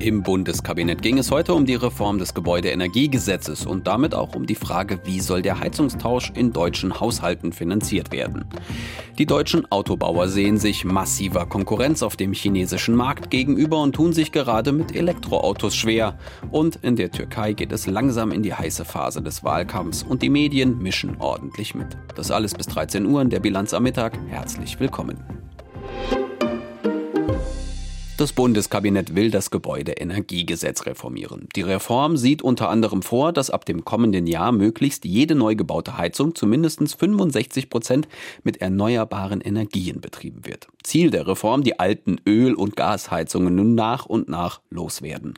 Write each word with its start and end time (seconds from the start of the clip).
Im 0.00 0.22
Bundeskabinett 0.22 1.02
ging 1.02 1.18
es 1.18 1.32
heute 1.32 1.54
um 1.54 1.66
die 1.66 1.74
Reform 1.74 2.18
des 2.18 2.32
Gebäudeenergiegesetzes 2.32 3.66
und 3.66 3.88
damit 3.88 4.14
auch 4.14 4.36
um 4.36 4.46
die 4.46 4.54
Frage, 4.54 5.00
wie 5.04 5.18
soll 5.18 5.42
der 5.42 5.58
Heizungstausch 5.58 6.30
in 6.36 6.52
deutschen 6.52 7.00
Haushalten 7.00 7.52
finanziert 7.52 8.12
werden. 8.12 8.44
Die 9.18 9.26
deutschen 9.26 9.70
Autobauer 9.72 10.28
sehen 10.28 10.58
sich 10.58 10.84
massiver 10.84 11.46
Konkurrenz 11.46 12.04
auf 12.04 12.14
dem 12.14 12.32
chinesischen 12.32 12.94
Markt 12.94 13.28
gegenüber 13.30 13.82
und 13.82 13.94
tun 13.94 14.12
sich 14.12 14.30
gerade 14.30 14.70
mit 14.70 14.94
Elektroautos 14.94 15.74
schwer. 15.74 16.16
Und 16.52 16.76
in 16.76 16.94
der 16.94 17.10
Türkei 17.10 17.52
geht 17.52 17.72
es 17.72 17.88
langsam 17.88 18.30
in 18.30 18.44
die 18.44 18.54
heiße 18.54 18.84
Phase 18.84 19.20
des 19.20 19.42
Wahlkampfs 19.42 20.04
und 20.04 20.22
die 20.22 20.30
Medien 20.30 20.78
mischen 20.78 21.16
ordentlich 21.18 21.74
mit. 21.74 21.96
Das 22.14 22.30
alles 22.30 22.54
bis 22.54 22.68
13 22.68 23.04
Uhr 23.04 23.20
in 23.20 23.30
der 23.30 23.40
Bilanz 23.40 23.74
am 23.74 23.82
Mittag. 23.82 24.16
Herzlich 24.28 24.78
willkommen. 24.78 25.47
Das 28.18 28.32
Bundeskabinett 28.32 29.14
will 29.14 29.30
das 29.30 29.52
Gebäudeenergiegesetz 29.52 30.86
reformieren. 30.86 31.48
Die 31.54 31.62
Reform 31.62 32.16
sieht 32.16 32.42
unter 32.42 32.68
anderem 32.68 33.02
vor, 33.02 33.32
dass 33.32 33.48
ab 33.48 33.64
dem 33.64 33.84
kommenden 33.84 34.26
Jahr 34.26 34.50
möglichst 34.50 35.04
jede 35.04 35.36
neu 35.36 35.54
gebaute 35.54 35.98
Heizung 35.98 36.34
zu 36.34 36.48
mindestens 36.48 36.94
65 36.94 37.70
Prozent 37.70 38.08
mit 38.42 38.60
erneuerbaren 38.60 39.40
Energien 39.40 40.00
betrieben 40.00 40.46
wird. 40.46 40.66
Ziel 40.82 41.10
der 41.10 41.28
Reform, 41.28 41.62
die 41.62 41.78
alten 41.78 42.16
Öl- 42.26 42.56
und 42.56 42.74
Gasheizungen 42.74 43.54
nun 43.54 43.76
nach 43.76 44.04
und 44.06 44.28
nach 44.28 44.62
loswerden. 44.68 45.34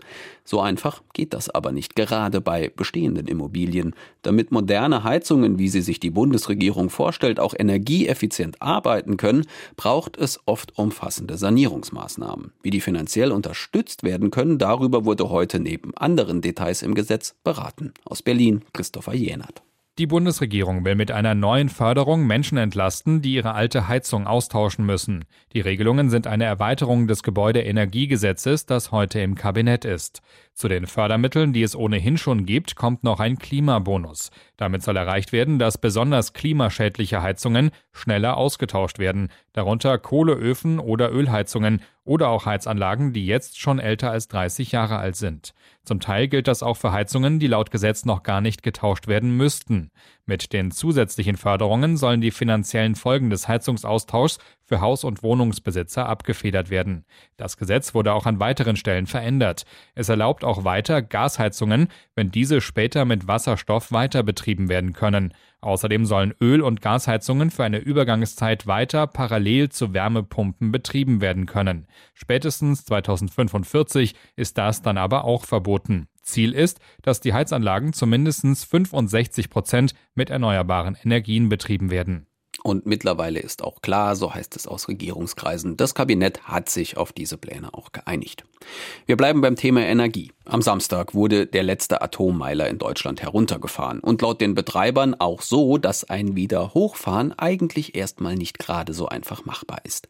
So 0.50 0.60
einfach 0.60 1.04
geht 1.12 1.32
das 1.32 1.48
aber 1.48 1.70
nicht, 1.70 1.94
gerade 1.94 2.40
bei 2.40 2.72
bestehenden 2.74 3.28
Immobilien. 3.28 3.94
Damit 4.22 4.50
moderne 4.50 5.04
Heizungen, 5.04 5.60
wie 5.60 5.68
sie 5.68 5.80
sich 5.80 6.00
die 6.00 6.10
Bundesregierung 6.10 6.90
vorstellt, 6.90 7.38
auch 7.38 7.54
energieeffizient 7.56 8.60
arbeiten 8.60 9.16
können, 9.16 9.46
braucht 9.76 10.16
es 10.16 10.40
oft 10.46 10.76
umfassende 10.76 11.36
Sanierungsmaßnahmen. 11.36 12.52
Wie 12.64 12.70
die 12.70 12.80
finanziell 12.80 13.30
unterstützt 13.30 14.02
werden 14.02 14.32
können, 14.32 14.58
darüber 14.58 15.04
wurde 15.04 15.30
heute 15.30 15.60
neben 15.60 15.96
anderen 15.96 16.40
Details 16.40 16.82
im 16.82 16.96
Gesetz 16.96 17.36
beraten. 17.44 17.94
Aus 18.04 18.20
Berlin 18.20 18.64
Christopher 18.72 19.14
Jenert. 19.14 19.62
Die 20.00 20.06
Bundesregierung 20.06 20.86
will 20.86 20.94
mit 20.94 21.10
einer 21.10 21.34
neuen 21.34 21.68
Förderung 21.68 22.26
Menschen 22.26 22.56
entlasten, 22.56 23.20
die 23.20 23.34
ihre 23.34 23.52
alte 23.52 23.86
Heizung 23.86 24.26
austauschen 24.26 24.86
müssen. 24.86 25.26
Die 25.52 25.60
Regelungen 25.60 26.08
sind 26.08 26.26
eine 26.26 26.44
Erweiterung 26.44 27.06
des 27.06 27.22
Gebäudeenergiegesetzes, 27.22 28.64
das 28.64 28.92
heute 28.92 29.20
im 29.20 29.34
Kabinett 29.34 29.84
ist. 29.84 30.22
Zu 30.60 30.68
den 30.68 30.86
Fördermitteln, 30.86 31.54
die 31.54 31.62
es 31.62 31.74
ohnehin 31.74 32.18
schon 32.18 32.44
gibt, 32.44 32.76
kommt 32.76 33.02
noch 33.02 33.18
ein 33.18 33.38
Klimabonus. 33.38 34.30
Damit 34.58 34.82
soll 34.82 34.98
erreicht 34.98 35.32
werden, 35.32 35.58
dass 35.58 35.78
besonders 35.78 36.34
klimaschädliche 36.34 37.22
Heizungen 37.22 37.70
schneller 37.94 38.36
ausgetauscht 38.36 38.98
werden, 38.98 39.30
darunter 39.54 39.96
Kohleöfen 39.96 40.78
oder 40.78 41.12
Ölheizungen 41.12 41.80
oder 42.04 42.28
auch 42.28 42.44
Heizanlagen, 42.44 43.14
die 43.14 43.24
jetzt 43.24 43.58
schon 43.58 43.78
älter 43.78 44.10
als 44.10 44.28
30 44.28 44.70
Jahre 44.72 44.98
alt 44.98 45.16
sind. 45.16 45.54
Zum 45.82 45.98
Teil 45.98 46.28
gilt 46.28 46.46
das 46.46 46.62
auch 46.62 46.76
für 46.76 46.92
Heizungen, 46.92 47.38
die 47.38 47.46
laut 47.46 47.70
Gesetz 47.70 48.04
noch 48.04 48.22
gar 48.22 48.42
nicht 48.42 48.62
getauscht 48.62 49.06
werden 49.06 49.34
müssten. 49.38 49.90
Mit 50.26 50.52
den 50.52 50.70
zusätzlichen 50.70 51.36
Förderungen 51.36 51.96
sollen 51.96 52.20
die 52.20 52.30
finanziellen 52.30 52.94
Folgen 52.94 53.30
des 53.30 53.48
Heizungsaustauschs 53.48 54.38
für 54.64 54.80
Haus- 54.80 55.02
und 55.02 55.22
Wohnungsbesitzer 55.22 56.06
abgefedert 56.06 56.70
werden. 56.70 57.04
Das 57.36 57.56
Gesetz 57.56 57.94
wurde 57.94 58.12
auch 58.12 58.26
an 58.26 58.38
weiteren 58.38 58.76
Stellen 58.76 59.06
verändert. 59.06 59.64
Es 59.94 60.08
erlaubt 60.08 60.44
auch 60.44 60.64
weiter 60.64 61.02
Gasheizungen, 61.02 61.88
wenn 62.14 62.30
diese 62.30 62.60
später 62.60 63.04
mit 63.04 63.26
Wasserstoff 63.26 63.90
weiter 63.90 64.22
betrieben 64.22 64.68
werden 64.68 64.92
können. 64.92 65.34
Außerdem 65.60 66.06
sollen 66.06 66.34
Öl- 66.40 66.62
und 66.62 66.80
Gasheizungen 66.80 67.50
für 67.50 67.64
eine 67.64 67.78
Übergangszeit 67.78 68.66
weiter 68.66 69.06
parallel 69.06 69.68
zu 69.70 69.92
Wärmepumpen 69.92 70.72
betrieben 70.72 71.20
werden 71.20 71.46
können. 71.46 71.86
Spätestens 72.14 72.84
2045 72.84 74.14
ist 74.36 74.56
das 74.56 74.82
dann 74.82 74.96
aber 74.96 75.24
auch 75.24 75.44
verboten. 75.44 76.08
Ziel 76.30 76.52
ist, 76.52 76.80
dass 77.02 77.20
die 77.20 77.32
Heizanlagen 77.32 77.92
zu 77.92 78.06
mindestens 78.06 78.64
65 78.64 79.50
Prozent 79.50 79.94
mit 80.14 80.30
erneuerbaren 80.30 80.96
Energien 81.02 81.48
betrieben 81.48 81.90
werden. 81.90 82.26
Und 82.62 82.84
mittlerweile 82.84 83.40
ist 83.40 83.64
auch 83.64 83.80
klar, 83.80 84.16
so 84.16 84.34
heißt 84.34 84.54
es 84.56 84.66
aus 84.66 84.88
Regierungskreisen, 84.88 85.76
das 85.76 85.94
Kabinett 85.94 86.42
hat 86.42 86.68
sich 86.68 86.96
auf 86.96 87.12
diese 87.12 87.38
Pläne 87.38 87.72
auch 87.72 87.92
geeinigt. 87.92 88.44
Wir 89.06 89.16
bleiben 89.16 89.40
beim 89.40 89.56
Thema 89.56 89.80
Energie. 89.80 90.32
Am 90.44 90.60
Samstag 90.60 91.14
wurde 91.14 91.46
der 91.46 91.62
letzte 91.62 92.02
Atommeiler 92.02 92.68
in 92.68 92.78
Deutschland 92.78 93.22
heruntergefahren 93.22 94.00
und 94.00 94.20
laut 94.20 94.40
den 94.40 94.54
Betreibern 94.54 95.14
auch 95.14 95.40
so, 95.40 95.78
dass 95.78 96.04
ein 96.04 96.36
Wiederhochfahren 96.36 97.32
eigentlich 97.38 97.94
erstmal 97.94 98.34
nicht 98.34 98.58
gerade 98.58 98.92
so 98.92 99.08
einfach 99.08 99.44
machbar 99.46 99.78
ist. 99.84 100.08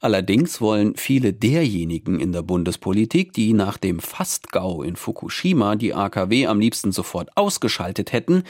Allerdings 0.00 0.60
wollen 0.60 0.96
viele 0.96 1.32
derjenigen 1.32 2.20
in 2.20 2.32
der 2.32 2.42
Bundespolitik, 2.42 3.32
die 3.32 3.54
nach 3.54 3.78
dem 3.78 4.00
Fastgau 4.00 4.82
in 4.82 4.96
Fukushima 4.96 5.76
die 5.76 5.94
AKW 5.94 6.46
am 6.46 6.60
liebsten 6.60 6.92
sofort 6.92 7.34
ausgeschaltet 7.36 8.12
hätten, 8.12 8.44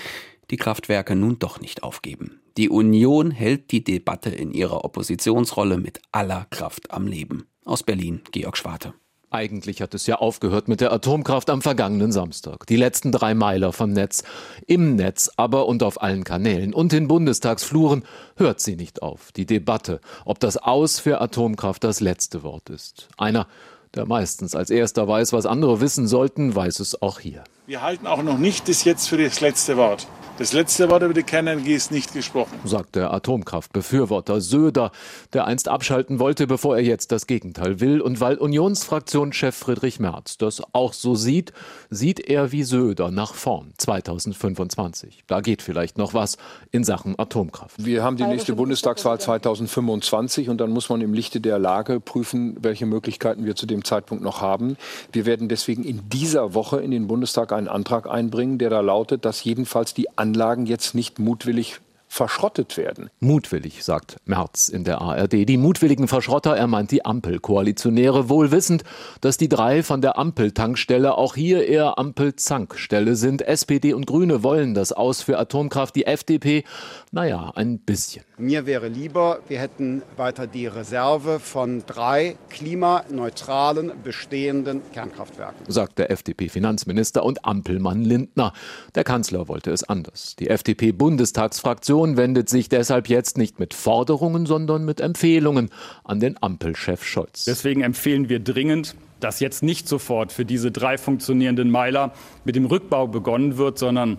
die 0.51 0.57
Kraftwerke 0.57 1.15
nun 1.15 1.39
doch 1.39 1.61
nicht 1.61 1.85
aufgeben. 1.85 2.41
Die 2.57 2.71
Union 2.71 3.33
hält 3.33 3.71
die 3.71 3.85
Debatte 3.85 4.31
in 4.31 4.51
ihrer 4.51 4.83
Oppositionsrolle 4.87 5.77
mit 5.77 6.01
aller 6.11 6.47
Kraft 6.49 6.91
am 6.91 7.07
Leben. 7.07 7.47
Aus 7.67 7.83
Berlin, 7.83 8.23
Georg 8.33 8.57
Schwarte. 8.57 8.95
Eigentlich 9.29 9.83
hat 9.83 9.93
es 9.93 10.07
ja 10.07 10.17
aufgehört 10.17 10.67
mit 10.67 10.81
der 10.81 10.91
Atomkraft 10.91 11.51
am 11.51 11.61
vergangenen 11.61 12.13
Samstag. 12.13 12.67
Die 12.67 12.77
letzten 12.77 13.13
drei 13.13 13.35
Meiler 13.35 13.75
vom 13.75 13.93
Netz, 13.93 14.23
im 14.67 14.97
Netz, 14.97 15.31
aber 15.37 15.67
und 15.67 15.83
auf 15.83 16.01
allen 16.01 16.25
Kanälen 16.25 16.73
und 16.73 16.95
in 16.95 17.09
Bundestagsfluren 17.09 18.05
hört 18.37 18.61
sie 18.61 18.77
nicht 18.77 19.03
auf. 19.03 19.33
Die 19.33 19.45
Debatte, 19.45 20.01
ob 20.25 20.41
das 20.41 20.57
Aus 20.57 20.99
für 20.99 21.21
Atomkraft 21.21 21.85
das 21.85 22.01
letzte 22.01 22.43
Wort 22.43 22.71
ist. 22.71 23.09
Einer, 23.19 23.49
der 23.95 24.07
meistens 24.07 24.55
als 24.55 24.71
erster 24.71 25.07
weiß, 25.07 25.35
was 25.35 25.45
andere 25.45 25.83
wissen 25.83 26.07
sollten, 26.07 26.55
weiß 26.55 26.81
es 26.81 27.03
auch 27.03 27.21
hier. 27.21 27.45
Wir 27.67 27.83
halten 27.83 28.07
auch 28.07 28.23
noch 28.23 28.39
nicht 28.39 28.69
das 28.69 28.85
jetzt 28.85 29.09
für 29.09 29.19
das 29.19 29.41
letzte 29.41 29.77
Wort. 29.77 30.07
Das 30.39 30.53
letzte 30.53 30.91
Wort 30.91 31.03
über 31.03 31.15
die 31.15 31.23
Kernenergie 31.23 31.73
ist 31.73 31.91
nicht 31.91 32.13
gesprochen, 32.13 32.59
sagt 32.63 32.95
der 32.95 33.11
Atomkraftbefürworter 33.11 34.43
Söder, 34.43 34.93
der 35.33 35.47
einst 35.47 35.67
abschalten 35.67 36.19
wollte, 36.19 36.47
bevor 36.47 36.77
er 36.77 36.83
jetzt 36.83 37.11
das 37.11 37.27
Gegenteil 37.27 37.81
will. 37.81 38.03
Und 38.03 38.21
weil 38.21 38.37
Unionsfraktionschef 38.37 39.57
Friedrich 39.57 39.99
Merz 39.99 40.37
das 40.37 40.63
auch 40.75 40.93
so 40.93 41.15
sieht, 41.15 41.55
sieht 41.89 42.21
er 42.21 42.53
wie 42.53 42.65
Söder 42.65 43.11
nach 43.11 43.33
vorn 43.33 43.73
2025. 43.79 45.25
Da 45.27 45.41
geht 45.41 45.63
vielleicht 45.63 45.97
noch 45.97 46.13
was 46.13 46.37
in 46.71 46.85
Sachen 46.85 47.19
Atomkraft. 47.19 47.83
Wir 47.83 48.05
haben 48.05 48.19
die 48.19 48.27
nächste 48.27 48.55
Bundestagswahl 48.55 49.19
2025 49.19 50.51
und 50.51 50.59
dann 50.59 50.71
muss 50.71 50.91
man 50.91 51.01
im 51.01 51.15
Lichte 51.15 51.41
der 51.41 51.59
Lage 51.59 51.99
prüfen, 51.99 52.59
welche 52.61 52.85
Möglichkeiten 52.85 53.47
wir 53.47 53.57
zu 53.57 53.65
dem 53.65 53.85
Zeitpunkt 53.85 54.23
noch 54.23 54.43
haben. 54.43 54.77
Wir 55.13 55.25
werden 55.25 55.49
deswegen 55.49 55.83
in 55.83 56.11
dieser 56.11 56.53
Woche 56.53 56.83
in 56.83 56.91
den 56.91 57.07
Bundestag 57.07 57.53
einen 57.57 57.69
Antrag 57.69 58.09
einbringen, 58.09 58.59
der 58.59 58.71
da 58.71 58.81
lautet, 58.81 59.25
dass 59.25 59.43
jedenfalls 59.45 59.95
die 59.95 60.17
Anlagen 60.17 60.67
jetzt 60.67 60.95
nicht 60.95 61.19
mutwillig 61.19 61.81
verschrottet 62.17 62.79
werden. 62.79 63.11
Mutwillig, 63.21 63.85
sagt 63.85 64.17
Merz 64.25 64.71
in 64.71 64.85
der 64.85 65.03
ARD. 65.03 65.47
Die 65.47 65.59
mutwilligen 65.59 66.09
Verschrotter, 66.09 66.57
er 66.57 66.67
meint 66.67 66.91
die 66.91 67.05
Ampelkoalitionäre, 67.05 68.31
wohl 68.31 68.51
wissend, 68.53 68.85
dass 69.21 69.37
die 69.37 69.51
drei 69.51 69.83
von 69.83 70.01
der 70.01 70.19
Ampeltankstelle 70.19 71.17
auch 71.19 71.35
hier 71.35 71.67
eher 71.67 71.99
Ampelzankstelle 71.99 73.17
sind. 73.17 73.43
SPD 73.43 73.93
und 73.93 74.07
Grüne 74.07 74.43
wollen 74.43 74.73
das 74.73 74.93
aus 74.93 75.21
für 75.21 75.39
Atomkraft, 75.39 75.95
die 75.95 76.07
FDP, 76.07 76.65
naja, 77.13 77.53
ein 77.55 77.81
bisschen. 77.81 78.25
Mir 78.39 78.65
wäre 78.65 78.89
lieber, 78.89 79.41
wir 79.49 79.59
hätten 79.59 80.03
weiter 80.17 80.47
die 80.47 80.67
Reserve 80.67 81.39
von 81.39 81.85
drei 81.87 82.37
klimaneutralen 82.49 83.93
bestehenden 84.03 84.81
Kernkraftwerken, 84.93 85.71
sagt 85.71 85.99
der 85.99 86.11
FDP-Finanzminister 86.11 87.23
und 87.25 87.45
Ampelmann 87.45 88.05
Lindner. 88.05 88.55
Der 88.95 89.05
Kanzler 89.05 89.49
wollte 89.49 89.71
es 89.71 89.85
anders. 89.85 90.37
Die 90.37 90.49
FDP-Bundestagsfraktion 90.49 92.06
wendet 92.17 92.49
sich 92.49 92.69
deshalb 92.69 93.09
jetzt 93.09 93.37
nicht 93.37 93.59
mit 93.59 93.75
Forderungen, 93.75 94.47
sondern 94.47 94.85
mit 94.85 95.01
Empfehlungen 95.01 95.71
an 96.05 96.21
den 96.21 96.41
Ampelchef 96.41 97.05
Scholz. 97.05 97.45
Deswegen 97.45 97.83
empfehlen 97.83 98.29
wir 98.29 98.39
dringend, 98.39 98.95
dass 99.21 99.41
jetzt 99.41 99.63
nicht 99.63 99.89
sofort 99.89 100.33
für 100.33 100.45
diese 100.45 100.71
drei 100.71 100.99
funktionierenden 100.99 101.71
Meiler 101.71 102.13
mit 102.45 102.55
dem 102.55 102.67
Rückbau 102.67 103.09
begonnen 103.09 103.57
wird, 103.57 103.79
sondern 103.79 104.19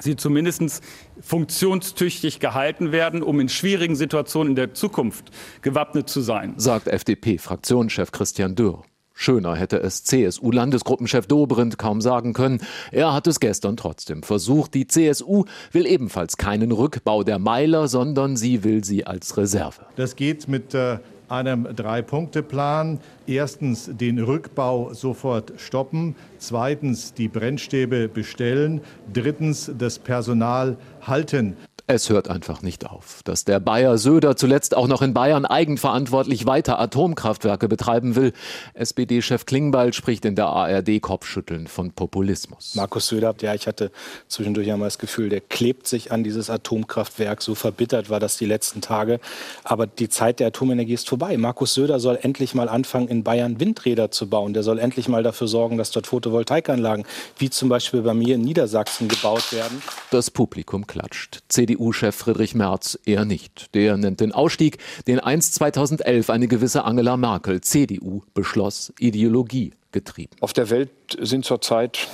sie 0.00 0.16
zumindest 0.16 0.82
funktionstüchtig 1.20 2.40
gehalten 2.40 2.92
werden, 2.92 3.22
um 3.22 3.40
in 3.40 3.48
schwierigen 3.48 3.96
Situationen 3.96 4.52
in 4.52 4.56
der 4.56 4.74
Zukunft 4.74 5.30
gewappnet 5.62 6.08
zu 6.08 6.20
sein. 6.20 6.54
Sagt 6.56 6.88
FDP-Fraktionschef 6.88 8.12
Christian 8.12 8.54
Dürr. 8.54 8.84
Schöner 9.18 9.56
hätte 9.56 9.78
es 9.78 10.04
CSU-Landesgruppenchef 10.04 11.26
Dobrindt 11.26 11.78
kaum 11.78 12.02
sagen 12.02 12.34
können. 12.34 12.60
Er 12.92 13.14
hat 13.14 13.26
es 13.26 13.40
gestern 13.40 13.78
trotzdem 13.78 14.22
versucht. 14.22 14.74
Die 14.74 14.86
CSU 14.86 15.46
will 15.72 15.86
ebenfalls 15.86 16.36
keinen 16.36 16.70
Rückbau 16.70 17.24
der 17.24 17.38
Meiler, 17.38 17.88
sondern 17.88 18.36
sie 18.36 18.62
will 18.62 18.84
sie 18.84 19.06
als 19.06 19.38
Reserve. 19.38 19.80
Das 19.96 20.16
geht 20.16 20.48
mit 20.48 20.74
äh, 20.74 20.98
einem 21.28 21.66
Drei-Punkte-Plan. 21.74 23.00
Erstens 23.26 23.90
den 23.90 24.18
Rückbau 24.18 24.92
sofort 24.92 25.54
stoppen, 25.56 26.14
zweitens 26.38 27.14
die 27.14 27.28
Brennstäbe 27.28 28.08
bestellen, 28.08 28.82
drittens 29.12 29.72
das 29.78 29.98
Personal 29.98 30.76
halten. 31.00 31.56
Es 31.88 32.10
hört 32.10 32.28
einfach 32.28 32.62
nicht 32.62 32.84
auf. 32.84 33.20
Dass 33.22 33.44
der 33.44 33.60
Bayer 33.60 33.96
Söder 33.96 34.34
zuletzt 34.34 34.76
auch 34.76 34.88
noch 34.88 35.02
in 35.02 35.14
Bayern 35.14 35.46
eigenverantwortlich 35.46 36.44
weiter 36.44 36.80
Atomkraftwerke 36.80 37.68
betreiben 37.68 38.16
will. 38.16 38.32
SPD-Chef 38.74 39.46
Klingbeil 39.46 39.92
spricht 39.92 40.24
in 40.24 40.34
der 40.34 40.46
ARD 40.46 41.00
Kopfschütteln 41.00 41.68
von 41.68 41.92
Populismus. 41.92 42.74
Markus 42.74 43.06
Söder, 43.06 43.36
ja, 43.40 43.54
ich 43.54 43.68
hatte 43.68 43.92
zwischendurch 44.26 44.72
einmal 44.72 44.88
das 44.88 44.98
Gefühl, 44.98 45.28
der 45.28 45.40
klebt 45.40 45.86
sich 45.86 46.10
an 46.10 46.24
dieses 46.24 46.50
Atomkraftwerk. 46.50 47.40
So 47.40 47.54
verbittert 47.54 48.10
war 48.10 48.18
das 48.18 48.36
die 48.36 48.46
letzten 48.46 48.80
Tage. 48.80 49.20
Aber 49.62 49.86
die 49.86 50.08
Zeit 50.08 50.40
der 50.40 50.48
Atomenergie 50.48 50.94
ist 50.94 51.08
vorbei. 51.08 51.36
Markus 51.36 51.74
Söder 51.74 52.00
soll 52.00 52.18
endlich 52.20 52.56
mal 52.56 52.68
anfangen, 52.68 53.06
in 53.06 53.22
Bayern 53.22 53.60
Windräder 53.60 54.10
zu 54.10 54.28
bauen. 54.28 54.54
Der 54.54 54.64
soll 54.64 54.80
endlich 54.80 55.06
mal 55.06 55.22
dafür 55.22 55.46
sorgen, 55.46 55.78
dass 55.78 55.92
dort 55.92 56.08
Photovoltaikanlagen, 56.08 57.06
wie 57.38 57.48
zum 57.48 57.68
Beispiel 57.68 58.02
bei 58.02 58.12
mir 58.12 58.34
in 58.34 58.40
Niedersachsen, 58.40 59.06
gebaut 59.06 59.52
werden. 59.52 59.80
Das 60.10 60.32
Publikum 60.32 60.88
klatscht. 60.88 61.42
CDU-Chef 61.76 62.14
Friedrich 62.14 62.54
Merz 62.54 62.98
eher 63.04 63.24
nicht. 63.24 63.74
Der 63.74 63.96
nennt 63.96 64.20
den 64.20 64.32
Ausstieg, 64.32 64.78
den 65.06 65.20
einst 65.20 65.54
2011 65.54 66.30
eine 66.30 66.48
gewisse 66.48 66.84
Angela 66.84 67.16
Merkel, 67.16 67.60
CDU, 67.60 68.22
beschloss, 68.34 68.92
Ideologie 68.98 69.72
getrieben. 69.92 70.34
Auf 70.40 70.52
der 70.52 70.70
Welt 70.70 70.90
sind 71.20 71.44
zurzeit 71.44 72.08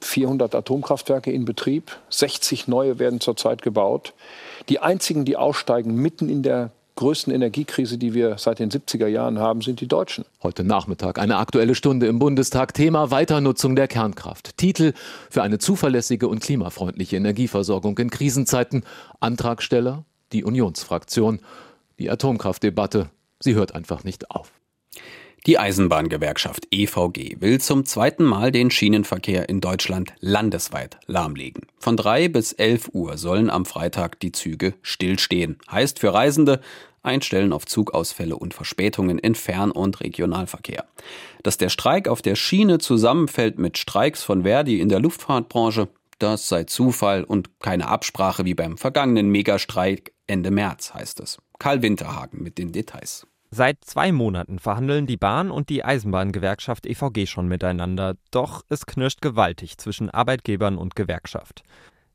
400 0.00 0.54
Atomkraftwerke 0.54 1.30
in 1.30 1.44
Betrieb, 1.44 1.96
60 2.10 2.68
neue 2.68 2.98
werden 2.98 3.20
zurzeit 3.20 3.62
gebaut. 3.62 4.12
Die 4.68 4.78
einzigen, 4.80 5.24
die 5.24 5.36
aussteigen 5.36 5.94
mitten 5.94 6.28
in 6.28 6.42
der 6.42 6.70
größten 6.96 7.32
Energiekrise, 7.32 7.98
die 7.98 8.14
wir 8.14 8.38
seit 8.38 8.58
den 8.58 8.70
70er 8.70 9.06
Jahren 9.06 9.38
haben, 9.38 9.62
sind 9.62 9.80
die 9.80 9.88
Deutschen. 9.88 10.24
Heute 10.42 10.64
Nachmittag 10.64 11.18
eine 11.18 11.36
aktuelle 11.36 11.74
Stunde 11.74 12.06
im 12.06 12.18
Bundestag. 12.18 12.74
Thema 12.74 13.10
Weiternutzung 13.10 13.76
der 13.76 13.88
Kernkraft. 13.88 14.56
Titel 14.56 14.92
für 15.30 15.42
eine 15.42 15.58
zuverlässige 15.58 16.28
und 16.28 16.40
klimafreundliche 16.40 17.16
Energieversorgung 17.16 17.98
in 17.98 18.10
Krisenzeiten. 18.10 18.84
Antragsteller 19.20 20.04
die 20.32 20.44
Unionsfraktion. 20.44 21.40
Die 21.98 22.10
Atomkraftdebatte, 22.10 23.08
sie 23.40 23.54
hört 23.54 23.74
einfach 23.74 24.04
nicht 24.04 24.30
auf. 24.30 24.52
Die 25.46 25.58
Eisenbahngewerkschaft 25.58 26.68
EVG 26.70 27.40
will 27.40 27.60
zum 27.60 27.84
zweiten 27.84 28.24
Mal 28.24 28.50
den 28.50 28.70
Schienenverkehr 28.70 29.46
in 29.50 29.60
Deutschland 29.60 30.14
landesweit 30.20 30.98
lahmlegen. 31.06 31.66
Von 31.78 31.98
drei 31.98 32.28
bis 32.28 32.54
elf 32.54 32.88
Uhr 32.94 33.18
sollen 33.18 33.50
am 33.50 33.66
Freitag 33.66 34.18
die 34.20 34.32
Züge 34.32 34.72
stillstehen. 34.80 35.58
Heißt 35.70 35.98
für 35.98 36.14
Reisende 36.14 36.62
Einstellen 37.02 37.52
auf 37.52 37.66
Zugausfälle 37.66 38.36
und 38.36 38.54
Verspätungen 38.54 39.18
in 39.18 39.34
Fern- 39.34 39.70
und 39.70 40.00
Regionalverkehr. 40.00 40.86
Dass 41.42 41.58
der 41.58 41.68
Streik 41.68 42.08
auf 42.08 42.22
der 42.22 42.36
Schiene 42.36 42.78
zusammenfällt 42.78 43.58
mit 43.58 43.76
Streiks 43.76 44.22
von 44.22 44.44
Verdi 44.44 44.80
in 44.80 44.88
der 44.88 45.00
Luftfahrtbranche, 45.00 45.88
das 46.18 46.48
sei 46.48 46.64
Zufall 46.64 47.22
und 47.22 47.60
keine 47.60 47.88
Absprache 47.88 48.46
wie 48.46 48.54
beim 48.54 48.78
vergangenen 48.78 49.28
Megastreik 49.28 50.14
Ende 50.26 50.50
März, 50.50 50.94
heißt 50.94 51.20
es. 51.20 51.36
Karl 51.58 51.82
Winterhagen 51.82 52.42
mit 52.42 52.56
den 52.56 52.72
Details. 52.72 53.26
Seit 53.56 53.84
zwei 53.84 54.10
Monaten 54.10 54.58
verhandeln 54.58 55.06
die 55.06 55.16
Bahn 55.16 55.52
und 55.52 55.68
die 55.68 55.84
Eisenbahngewerkschaft 55.84 56.86
EVG 56.86 57.26
schon 57.26 57.46
miteinander, 57.46 58.16
doch 58.32 58.62
es 58.68 58.84
knirscht 58.84 59.22
gewaltig 59.22 59.78
zwischen 59.78 60.10
Arbeitgebern 60.10 60.76
und 60.76 60.96
Gewerkschaft. 60.96 61.62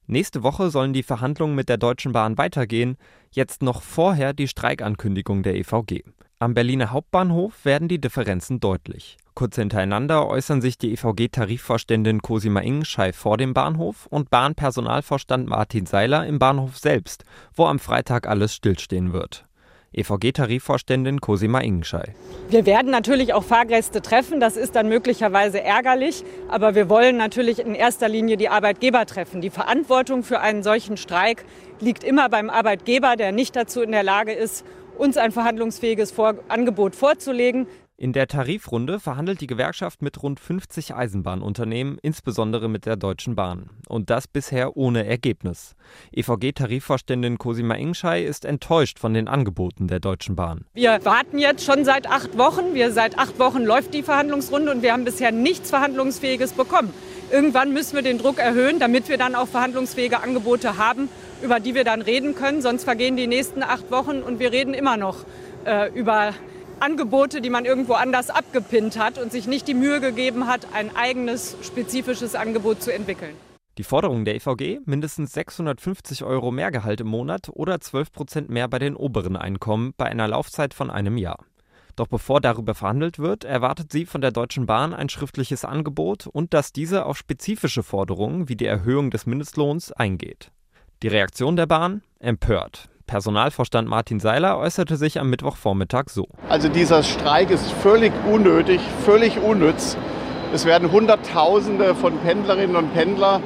Nächste 0.05 0.43
Woche 0.43 0.69
sollen 0.69 0.91
die 0.91 1.01
Verhandlungen 1.01 1.55
mit 1.55 1.69
der 1.69 1.77
Deutschen 1.77 2.11
Bahn 2.11 2.37
weitergehen, 2.37 2.97
jetzt 3.31 3.63
noch 3.63 3.83
vorher 3.83 4.33
die 4.33 4.49
Streikankündigung 4.49 5.41
der 5.41 5.55
EVG. 5.55 6.03
Am 6.39 6.55
Berliner 6.55 6.91
Hauptbahnhof 6.91 7.63
werden 7.63 7.87
die 7.87 8.01
Differenzen 8.01 8.59
deutlich. 8.59 9.15
Kurz 9.33 9.55
hintereinander 9.55 10.27
äußern 10.27 10.59
sich 10.59 10.77
die 10.77 10.91
EVG-Tarifvorständin 10.91 12.21
Cosima 12.21 12.59
Ingenschei 12.59 13.13
vor 13.13 13.37
dem 13.37 13.53
Bahnhof 13.53 14.07
und 14.07 14.29
Bahnpersonalvorstand 14.29 15.47
Martin 15.47 15.85
Seiler 15.85 16.27
im 16.27 16.37
Bahnhof 16.37 16.77
selbst, 16.77 17.23
wo 17.53 17.65
am 17.65 17.79
Freitag 17.79 18.27
alles 18.27 18.53
stillstehen 18.53 19.13
wird. 19.13 19.45
EVG-Tarifvorständin 19.93 21.19
Cosima 21.19 21.59
Ingenschei. 21.59 22.13
Wir 22.49 22.65
werden 22.65 22.91
natürlich 22.91 23.33
auch 23.33 23.43
Fahrgäste 23.43 24.01
treffen, 24.01 24.39
das 24.39 24.57
ist 24.57 24.75
dann 24.75 24.89
möglicherweise 24.89 25.61
ärgerlich, 25.61 26.23
aber 26.47 26.75
wir 26.75 26.89
wollen 26.89 27.17
natürlich 27.17 27.59
in 27.59 27.75
erster 27.75 28.07
Linie 28.07 28.37
die 28.37 28.49
Arbeitgeber 28.49 29.05
treffen. 29.05 29.41
Die 29.41 29.49
Verantwortung 29.49 30.23
für 30.23 30.39
einen 30.39 30.63
solchen 30.63 30.97
Streik 30.97 31.45
liegt 31.79 32.03
immer 32.03 32.29
beim 32.29 32.49
Arbeitgeber, 32.49 33.15
der 33.15 33.31
nicht 33.31 33.55
dazu 33.55 33.81
in 33.81 33.91
der 33.91 34.03
Lage 34.03 34.33
ist, 34.33 34.65
uns 34.97 35.17
ein 35.17 35.31
verhandlungsfähiges 35.31 36.13
Angebot 36.49 36.95
vorzulegen. 36.95 37.67
In 38.01 38.13
der 38.13 38.27
Tarifrunde 38.27 38.97
verhandelt 38.97 39.41
die 39.41 39.47
Gewerkschaft 39.47 40.01
mit 40.01 40.23
rund 40.23 40.39
50 40.39 40.95
Eisenbahnunternehmen, 40.95 41.97
insbesondere 42.01 42.69
mit 42.69 42.85
der 42.85 42.95
Deutschen 42.95 43.35
Bahn. 43.35 43.71
Und 43.89 44.09
das 44.09 44.25
bisher 44.25 44.77
ohne 44.77 45.05
Ergebnis. 45.05 45.75
EVG-Tarifvorständin 46.13 47.37
Cosima 47.37 47.75
Ingschei 47.75 48.23
ist 48.23 48.45
enttäuscht 48.45 48.99
von 48.99 49.13
den 49.13 49.27
Angeboten 49.27 49.89
der 49.89 49.99
Deutschen 49.99 50.37
Bahn. 50.37 50.63
Wir 50.73 51.03
warten 51.03 51.39
jetzt 51.39 51.65
schon 51.65 51.83
seit 51.83 52.09
acht 52.09 52.37
Wochen. 52.37 52.73
Wir, 52.73 52.93
seit 52.93 53.19
acht 53.19 53.37
Wochen 53.37 53.65
läuft 53.65 53.93
die 53.93 54.03
Verhandlungsrunde 54.03 54.71
und 54.71 54.81
wir 54.81 54.93
haben 54.93 55.03
bisher 55.03 55.33
nichts 55.33 55.69
Verhandlungsfähiges 55.69 56.53
bekommen. 56.53 56.93
Irgendwann 57.29 57.73
müssen 57.73 57.95
wir 57.95 58.01
den 58.01 58.17
Druck 58.17 58.37
erhöhen, 58.37 58.79
damit 58.79 59.09
wir 59.09 59.17
dann 59.17 59.35
auch 59.35 59.49
verhandlungsfähige 59.49 60.23
Angebote 60.23 60.77
haben, 60.77 61.09
über 61.41 61.59
die 61.59 61.75
wir 61.75 61.83
dann 61.83 62.01
reden 62.01 62.33
können. 62.33 62.61
Sonst 62.61 62.85
vergehen 62.85 63.17
die 63.17 63.27
nächsten 63.27 63.61
acht 63.61 63.91
Wochen 63.91 64.21
und 64.21 64.39
wir 64.39 64.53
reden 64.53 64.73
immer 64.73 64.95
noch 64.95 65.25
äh, 65.65 65.91
über 65.91 66.33
Angebote, 66.81 67.41
die 67.41 67.49
man 67.49 67.65
irgendwo 67.65 67.93
anders 67.93 68.29
abgepinnt 68.29 68.97
hat 68.97 69.17
und 69.17 69.31
sich 69.31 69.47
nicht 69.47 69.67
die 69.67 69.73
Mühe 69.73 70.01
gegeben 70.01 70.47
hat, 70.47 70.67
ein 70.73 70.95
eigenes 70.95 71.55
spezifisches 71.61 72.35
Angebot 72.35 72.81
zu 72.81 72.93
entwickeln. 72.93 73.35
Die 73.77 73.83
Forderung 73.83 74.25
der 74.25 74.35
EVG, 74.35 74.79
mindestens 74.85 75.31
650 75.33 76.23
Euro 76.23 76.51
mehr 76.51 76.69
Gehalt 76.69 76.99
im 76.99 77.07
Monat 77.07 77.49
oder 77.53 77.79
12 77.79 78.11
Prozent 78.11 78.49
mehr 78.49 78.67
bei 78.67 78.77
den 78.77 78.95
oberen 78.95 79.37
Einkommen 79.37 79.93
bei 79.95 80.05
einer 80.05 80.27
Laufzeit 80.27 80.73
von 80.73 80.89
einem 80.89 81.17
Jahr. 81.17 81.45
Doch 81.95 82.07
bevor 82.07 82.41
darüber 82.41 82.75
verhandelt 82.75 83.19
wird, 83.19 83.43
erwartet 83.43 83.91
sie 83.91 84.05
von 84.05 84.21
der 84.21 84.31
Deutschen 84.31 84.65
Bahn 84.65 84.93
ein 84.93 85.09
schriftliches 85.09 85.65
Angebot 85.65 86.27
und 86.27 86.53
dass 86.53 86.71
diese 86.71 87.05
auf 87.05 87.17
spezifische 87.17 87.83
Forderungen 87.83 88.49
wie 88.49 88.55
die 88.55 88.65
Erhöhung 88.65 89.11
des 89.11 89.25
Mindestlohns 89.25 89.91
eingeht. 89.91 90.51
Die 91.01 91.07
Reaktion 91.07 91.55
der 91.55 91.65
Bahn? 91.65 92.01
Empört. 92.19 92.89
Personalvorstand 93.09 93.87
Martin 93.89 94.19
Seiler 94.19 94.59
äußerte 94.59 94.95
sich 94.95 95.19
am 95.19 95.31
Mittwochvormittag 95.31 96.09
so. 96.09 96.27
Also 96.47 96.69
dieser 96.69 97.01
Streik 97.01 97.49
ist 97.49 97.71
völlig 97.71 98.13
unnötig, 98.31 98.79
völlig 99.03 99.39
unnütz. 99.39 99.97
Es 100.53 100.63
werden 100.65 100.91
Hunderttausende 100.91 101.95
von 101.95 102.19
Pendlerinnen 102.19 102.75
und 102.75 102.93
Pendlern, 102.93 103.41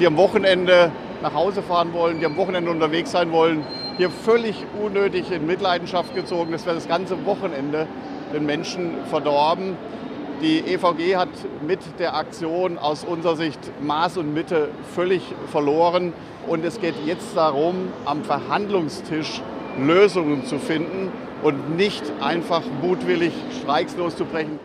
die 0.00 0.08
am 0.08 0.16
Wochenende 0.16 0.90
nach 1.22 1.34
Hause 1.34 1.62
fahren 1.62 1.92
wollen, 1.92 2.18
die 2.18 2.26
am 2.26 2.36
Wochenende 2.36 2.68
unterwegs 2.68 3.12
sein 3.12 3.30
wollen, 3.30 3.62
hier 3.96 4.10
völlig 4.10 4.64
unnötig 4.84 5.30
in 5.30 5.46
Mitleidenschaft 5.46 6.12
gezogen. 6.16 6.50
Das 6.50 6.66
wäre 6.66 6.74
das 6.74 6.88
ganze 6.88 7.24
Wochenende 7.26 7.86
den 8.34 8.44
Menschen 8.44 8.90
verdorben. 9.08 9.76
Die 10.42 10.58
EVG 10.58 11.16
hat 11.16 11.30
mit 11.66 11.80
der 11.98 12.14
Aktion 12.14 12.76
aus 12.76 13.04
unserer 13.04 13.36
Sicht 13.36 13.58
Maß 13.82 14.18
und 14.18 14.34
Mitte 14.34 14.68
völlig 14.94 15.22
verloren. 15.50 16.12
Und 16.46 16.62
es 16.64 16.78
geht 16.78 16.94
jetzt 17.06 17.34
darum, 17.34 17.88
am 18.04 18.22
Verhandlungstisch 18.22 19.40
Lösungen 19.78 20.44
zu 20.44 20.58
finden 20.58 21.10
und 21.42 21.76
nicht 21.76 22.04
einfach 22.20 22.62
mutwillig 22.82 23.32
Streiks 23.60 23.96
loszubrechen. 23.96 24.58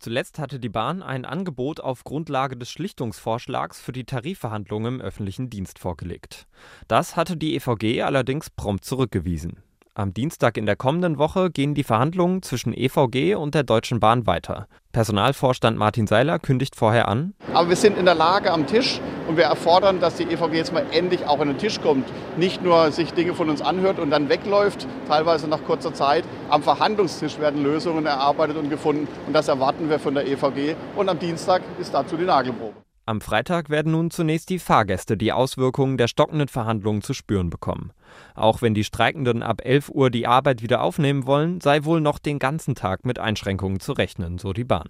Zuletzt 0.00 0.38
hatte 0.38 0.58
die 0.58 0.68
Bahn 0.68 1.02
ein 1.02 1.24
Angebot 1.24 1.78
auf 1.78 2.02
Grundlage 2.04 2.56
des 2.56 2.70
Schlichtungsvorschlags 2.70 3.80
für 3.80 3.92
die 3.92 4.04
Tarifverhandlungen 4.04 4.94
im 4.94 5.00
öffentlichen 5.00 5.50
Dienst 5.50 5.78
vorgelegt. 5.78 6.46
Das 6.88 7.16
hatte 7.16 7.36
die 7.36 7.54
EVG 7.54 8.02
allerdings 8.02 8.50
prompt 8.50 8.84
zurückgewiesen. 8.84 9.62
Am 9.94 10.14
Dienstag 10.14 10.56
in 10.56 10.66
der 10.66 10.76
kommenden 10.76 11.18
Woche 11.18 11.50
gehen 11.50 11.74
die 11.74 11.82
Verhandlungen 11.82 12.42
zwischen 12.42 12.72
EVG 12.72 13.34
und 13.34 13.56
der 13.56 13.64
Deutschen 13.64 13.98
Bahn 13.98 14.24
weiter. 14.24 14.68
Personalvorstand 14.92 15.76
Martin 15.76 16.06
Seiler 16.06 16.38
kündigt 16.38 16.76
vorher 16.76 17.08
an. 17.08 17.34
Aber 17.52 17.70
wir 17.70 17.76
sind 17.76 17.98
in 17.98 18.04
der 18.04 18.14
Lage 18.14 18.52
am 18.52 18.68
Tisch 18.68 19.00
und 19.26 19.36
wir 19.36 19.44
erfordern, 19.44 19.98
dass 19.98 20.14
die 20.14 20.22
EVG 20.22 20.54
jetzt 20.54 20.72
mal 20.72 20.86
endlich 20.92 21.26
auch 21.26 21.40
an 21.40 21.48
den 21.48 21.58
Tisch 21.58 21.80
kommt. 21.80 22.06
Nicht 22.36 22.62
nur 22.62 22.92
sich 22.92 23.12
Dinge 23.14 23.34
von 23.34 23.50
uns 23.50 23.62
anhört 23.62 23.98
und 23.98 24.10
dann 24.10 24.28
wegläuft, 24.28 24.86
teilweise 25.08 25.48
nach 25.48 25.64
kurzer 25.64 25.92
Zeit. 25.92 26.24
Am 26.50 26.62
Verhandlungstisch 26.62 27.40
werden 27.40 27.60
Lösungen 27.60 28.06
erarbeitet 28.06 28.58
und 28.58 28.70
gefunden 28.70 29.08
und 29.26 29.32
das 29.32 29.48
erwarten 29.48 29.90
wir 29.90 29.98
von 29.98 30.14
der 30.14 30.24
EVG. 30.24 30.76
Und 30.94 31.08
am 31.08 31.18
Dienstag 31.18 31.62
ist 31.80 31.92
dazu 31.92 32.16
die 32.16 32.24
Nagelprobe. 32.24 32.76
Am 33.10 33.20
Freitag 33.20 33.70
werden 33.70 33.90
nun 33.90 34.12
zunächst 34.12 34.50
die 34.50 34.60
Fahrgäste 34.60 35.16
die 35.16 35.32
Auswirkungen 35.32 35.96
der 35.96 36.06
stockenden 36.06 36.46
Verhandlungen 36.46 37.02
zu 37.02 37.12
spüren 37.12 37.50
bekommen. 37.50 37.90
Auch 38.36 38.62
wenn 38.62 38.72
die 38.72 38.84
Streikenden 38.84 39.42
ab 39.42 39.62
11 39.64 39.88
Uhr 39.88 40.10
die 40.10 40.28
Arbeit 40.28 40.62
wieder 40.62 40.80
aufnehmen 40.80 41.26
wollen, 41.26 41.60
sei 41.60 41.82
wohl 41.82 42.00
noch 42.00 42.20
den 42.20 42.38
ganzen 42.38 42.76
Tag 42.76 43.04
mit 43.04 43.18
Einschränkungen 43.18 43.80
zu 43.80 43.94
rechnen, 43.94 44.38
so 44.38 44.52
die 44.52 44.62
Bahn. 44.62 44.86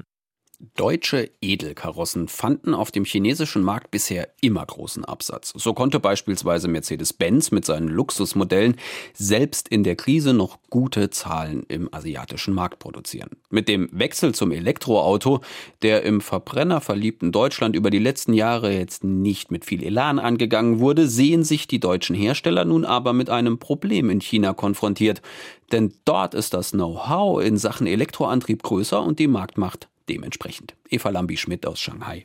Deutsche 0.77 1.31
Edelkarossen 1.41 2.29
fanden 2.29 2.75
auf 2.75 2.91
dem 2.91 3.07
chinesischen 3.07 3.63
Markt 3.63 3.91
bisher 3.91 4.29
immer 4.43 4.67
großen 4.67 5.07
Absatz. 5.07 5.55
So 5.57 5.73
konnte 5.73 6.01
beispielsweise 6.01 6.69
Mercedes-Benz 6.69 7.51
mit 7.51 7.65
seinen 7.65 7.89
Luxusmodellen 7.89 8.77
selbst 9.15 9.69
in 9.69 9.85
der 9.85 9.97
Krise 9.97 10.35
noch 10.35 10.59
gute 10.69 11.09
Zahlen 11.09 11.63
im 11.69 11.89
asiatischen 11.95 12.53
Markt 12.53 12.79
produzieren. 12.79 13.31
Mit 13.49 13.69
dem 13.69 13.89
Wechsel 13.93 14.35
zum 14.35 14.53
Elektroauto, 14.53 15.41
der 15.81 16.03
im 16.03 16.21
Verbrenner 16.21 16.83
verliebten 16.83 17.33
Deutschland 17.33 17.75
über 17.75 17.89
die 17.89 17.99
letzten 17.99 18.35
Jahre 18.35 18.71
jetzt 18.71 19.03
nicht 19.03 19.51
mit 19.51 19.65
viel 19.65 19.83
Elan 19.83 20.19
angegangen 20.19 20.79
wurde, 20.79 21.09
sehen 21.09 21.43
sich 21.43 21.69
die 21.69 21.81
deutschen 21.81 22.15
Hersteller 22.15 22.67
nun 22.67 22.85
aber 22.85 23.15
mit 23.15 23.31
einem 23.31 23.59
Problem 23.59 24.11
in 24.11 24.21
China 24.21 24.53
konfrontiert. 24.53 25.23
Denn 25.73 25.95
dort 26.05 26.35
ist 26.35 26.53
das 26.53 26.73
Know-how 26.73 27.43
in 27.43 27.57
Sachen 27.57 27.87
Elektroantrieb 27.87 28.63
größer 28.63 29.03
und 29.03 29.19
die 29.19 29.29
Marktmacht 29.29 29.89
dementsprechend. 30.11 30.75
Eva 30.89 31.09
Lambi-Schmidt 31.09 31.65
aus 31.67 31.81
Shanghai. 31.81 32.25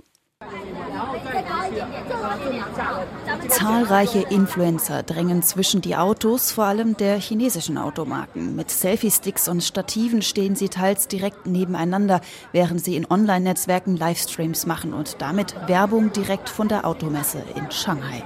Zahlreiche 3.50 4.20
Influencer 4.30 5.04
drängen 5.04 5.44
zwischen 5.44 5.82
die 5.82 5.96
Autos, 5.96 6.52
vor 6.52 6.66
allem 6.66 6.98
der 6.98 7.20
chinesischen 7.20 7.78
Automarken. 7.78 8.56
Mit 8.56 8.70
Selfie-Sticks 8.70 9.48
und 9.48 9.64
Stativen 9.64 10.22
stehen 10.22 10.56
sie 10.56 10.70
teils 10.70 11.08
direkt 11.08 11.46
nebeneinander, 11.46 12.22
während 12.52 12.84
sie 12.84 12.96
in 12.96 13.10
Online-Netzwerken 13.10 13.98
Livestreams 13.98 14.66
machen 14.66 14.94
und 14.94 15.22
damit 15.22 15.56
Werbung 15.68 16.12
direkt 16.12 16.50
von 16.50 16.68
der 16.68 16.86
Automesse 16.86 17.44
in 17.56 17.72
Shanghai. 17.72 18.24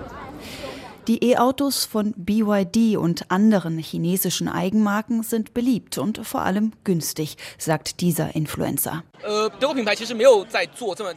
Die 1.09 1.23
E-Autos 1.31 1.85
von 1.85 2.13
BYD 2.17 2.95
und 2.95 3.31
anderen 3.31 3.79
chinesischen 3.79 4.47
Eigenmarken 4.47 5.23
sind 5.23 5.55
beliebt 5.55 5.97
und 5.97 6.23
vor 6.23 6.41
allem 6.41 6.71
günstig, 6.83 7.35
sagt 7.57 8.01
dieser 8.01 8.35
Influencer. 8.35 9.03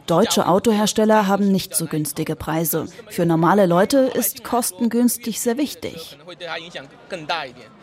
Deutsche 0.07 0.47
Autohersteller 0.47 1.27
haben 1.27 1.51
nicht 1.51 1.75
so 1.75 1.85
günstige 1.85 2.35
Preise. 2.35 2.87
Für 3.09 3.27
normale 3.27 3.67
Leute 3.67 3.99
ist 3.99 4.43
kostengünstig 4.43 5.39
sehr 5.39 5.57
wichtig. 5.57 6.17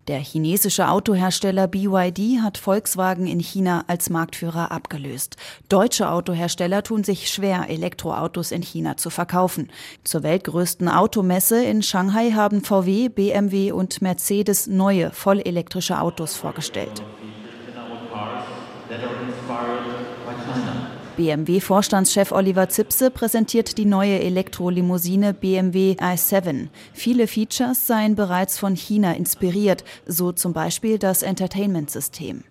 Der 0.08 0.18
chinesische 0.18 0.88
Autohersteller 0.88 1.66
BYD 1.66 2.40
hat 2.42 2.58
Volkswagen 2.58 3.26
in 3.26 3.38
China 3.38 3.84
als 3.86 4.10
Marktführer 4.10 4.70
abgelöst. 4.72 5.36
Deutsche 5.68 6.10
Autohersteller 6.10 6.82
tun 6.82 7.04
sich 7.04 7.30
schwer, 7.30 7.68
Elektroautos 7.68 8.50
in 8.50 8.62
China 8.62 8.96
zu 8.96 9.10
verkaufen. 9.10 9.70
Zur 10.04 10.22
weltgrößten 10.22 10.88
Automesse 10.88 11.62
in 11.62 11.82
Shanghai 11.82 12.32
haben 12.32 12.62
VW, 12.64 13.08
BMW 13.08 13.72
und 13.72 14.00
Mercedes 14.02 14.66
neue 14.66 15.10
vollelektrische 15.10 16.00
Autos 16.00 16.34
vorgestellt. 16.34 17.02
BMW-Vorstandschef 21.20 22.32
Oliver 22.32 22.70
Zipse 22.70 23.10
präsentiert 23.10 23.76
die 23.76 23.84
neue 23.84 24.20
Elektrolimousine 24.20 25.34
BMW 25.34 25.92
i7. 26.00 26.68
Viele 26.94 27.26
Features 27.26 27.86
seien 27.86 28.14
bereits 28.14 28.58
von 28.58 28.74
China 28.74 29.12
inspiriert, 29.12 29.84
so 30.06 30.32
zum 30.32 30.54
Beispiel 30.54 30.98
das 30.98 31.22
Entertainment-System. 31.22 32.44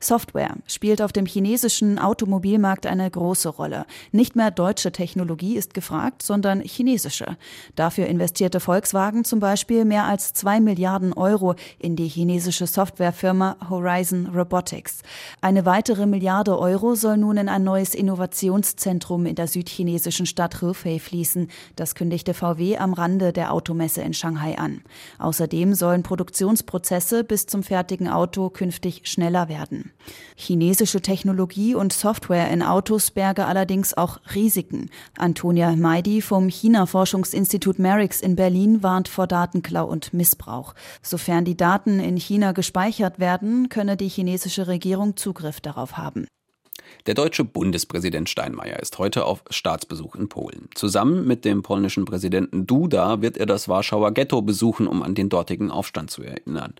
Software 0.00 0.56
spielt 0.66 1.02
auf 1.02 1.12
dem 1.12 1.26
chinesischen 1.26 1.98
Automobilmarkt 1.98 2.86
eine 2.86 3.10
große 3.10 3.48
Rolle. 3.48 3.86
Nicht 4.12 4.36
mehr 4.36 4.50
deutsche 4.50 4.92
Technologie 4.92 5.56
ist 5.56 5.74
gefragt, 5.74 6.22
sondern 6.22 6.60
chinesische. 6.60 7.36
Dafür 7.74 8.06
investierte 8.06 8.60
Volkswagen 8.60 9.24
zum 9.24 9.40
Beispiel 9.40 9.84
mehr 9.84 10.04
als 10.04 10.32
zwei 10.34 10.60
Milliarden 10.60 11.12
Euro 11.12 11.54
in 11.78 11.96
die 11.96 12.08
chinesische 12.08 12.66
Softwarefirma 12.66 13.56
Horizon 13.68 14.26
Robotics. 14.26 15.02
Eine 15.40 15.64
weitere 15.64 16.06
Milliarde 16.06 16.58
Euro 16.58 16.94
soll 16.94 17.16
nun 17.16 17.36
in 17.36 17.48
ein 17.48 17.64
neues 17.64 17.94
Innovationszentrum 17.94 19.26
in 19.26 19.34
der 19.34 19.46
südchinesischen 19.46 20.26
Stadt 20.26 20.60
Hefei 20.62 20.98
fließen. 20.98 21.48
Das 21.76 21.94
kündigte 21.94 22.34
VW 22.34 22.78
am 22.78 22.92
Rande 22.92 23.32
der 23.32 23.52
Automesse 23.52 24.02
in 24.02 24.14
Shanghai 24.14 24.58
an. 24.58 24.82
Außerdem 25.18 25.74
sollen 25.74 26.02
Produktionsprozesse 26.02 27.24
bis 27.24 27.46
zum 27.46 27.62
fertigen 27.62 28.08
Auto 28.08 28.50
künftig 28.50 29.02
schneller 29.04 29.48
werden. 29.48 29.85
Chinesische 30.36 31.00
Technologie 31.00 31.74
und 31.74 31.92
Software 31.92 32.50
in 32.50 32.62
Autos 32.62 33.10
berge 33.10 33.46
allerdings 33.46 33.94
auch 33.94 34.18
Risiken. 34.34 34.90
Antonia 35.16 35.74
Meidi 35.74 36.20
vom 36.20 36.48
China-Forschungsinstitut 36.48 37.78
Merix 37.78 38.20
in 38.20 38.36
Berlin 38.36 38.82
warnt 38.82 39.08
vor 39.08 39.26
Datenklau 39.26 39.86
und 39.86 40.12
Missbrauch. 40.12 40.74
Sofern 41.02 41.44
die 41.44 41.56
Daten 41.56 42.00
in 42.00 42.16
China 42.16 42.52
gespeichert 42.52 43.18
werden, 43.18 43.68
könne 43.68 43.96
die 43.96 44.08
chinesische 44.08 44.66
Regierung 44.66 45.16
Zugriff 45.16 45.60
darauf 45.60 45.96
haben. 45.96 46.26
Der 47.06 47.14
deutsche 47.14 47.44
Bundespräsident 47.44 48.28
Steinmeier 48.28 48.80
ist 48.80 48.98
heute 48.98 49.24
auf 49.24 49.44
Staatsbesuch 49.48 50.16
in 50.16 50.28
Polen. 50.28 50.68
Zusammen 50.74 51.26
mit 51.26 51.44
dem 51.44 51.62
polnischen 51.62 52.04
Präsidenten 52.04 52.66
Duda 52.66 53.22
wird 53.22 53.36
er 53.36 53.46
das 53.46 53.68
Warschauer 53.68 54.12
Ghetto 54.12 54.42
besuchen, 54.42 54.88
um 54.88 55.02
an 55.02 55.14
den 55.14 55.28
dortigen 55.28 55.70
Aufstand 55.70 56.10
zu 56.10 56.24
erinnern. 56.24 56.74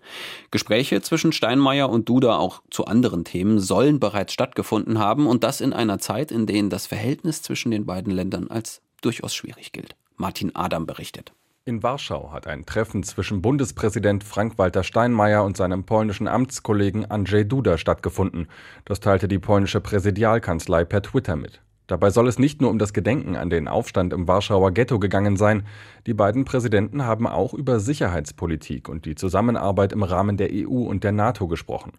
Gespräche 0.51 1.01
zwischen 1.01 1.31
Steinmeier 1.31 1.89
und 1.89 2.09
Duda 2.09 2.37
auch 2.37 2.61
zu 2.69 2.85
anderen 2.85 3.23
Themen 3.23 3.59
sollen 3.59 4.01
bereits 4.01 4.33
stattgefunden 4.33 4.99
haben 4.99 5.27
und 5.27 5.45
das 5.45 5.61
in 5.61 5.71
einer 5.71 5.99
Zeit, 5.99 6.31
in 6.31 6.45
der 6.45 6.57
das 6.69 6.87
Verhältnis 6.87 7.43
zwischen 7.43 7.69
den 7.71 7.85
beiden 7.85 8.11
Ländern 8.11 8.47
als 8.49 8.81
durchaus 9.01 9.35
schwierig 9.35 9.71
gilt. 9.71 9.95
Martin 10.15 10.55
Adam 10.55 10.87
berichtet. 10.87 11.33
In 11.67 11.83
Warschau 11.83 12.31
hat 12.31 12.47
ein 12.47 12.65
Treffen 12.65 13.03
zwischen 13.03 13.41
Bundespräsident 13.41 14.23
Frank-Walter 14.23 14.85
Steinmeier 14.85 15.43
und 15.43 15.57
seinem 15.57 15.83
polnischen 15.83 16.29
Amtskollegen 16.29 17.11
Andrzej 17.11 17.43
Duda 17.43 17.77
stattgefunden. 17.77 18.47
Das 18.85 19.01
teilte 19.01 19.27
die 19.27 19.37
polnische 19.37 19.81
Präsidialkanzlei 19.81 20.85
per 20.85 21.01
Twitter 21.01 21.35
mit. 21.35 21.61
Dabei 21.87 22.09
soll 22.09 22.29
es 22.29 22.39
nicht 22.39 22.61
nur 22.61 22.69
um 22.69 22.79
das 22.79 22.93
Gedenken 22.93 23.35
an 23.35 23.49
den 23.49 23.67
Aufstand 23.67 24.13
im 24.13 24.29
Warschauer 24.29 24.71
Ghetto 24.71 24.97
gegangen 24.97 25.35
sein. 25.35 25.63
Die 26.05 26.13
beiden 26.13 26.45
Präsidenten 26.45 27.03
haben 27.03 27.27
auch 27.27 27.53
über 27.53 27.81
Sicherheitspolitik 27.81 28.87
und 28.87 29.03
die 29.03 29.15
Zusammenarbeit 29.15 29.91
im 29.91 30.03
Rahmen 30.03 30.37
der 30.37 30.51
EU 30.53 30.85
und 30.85 31.03
der 31.03 31.11
NATO 31.11 31.49
gesprochen. 31.49 31.91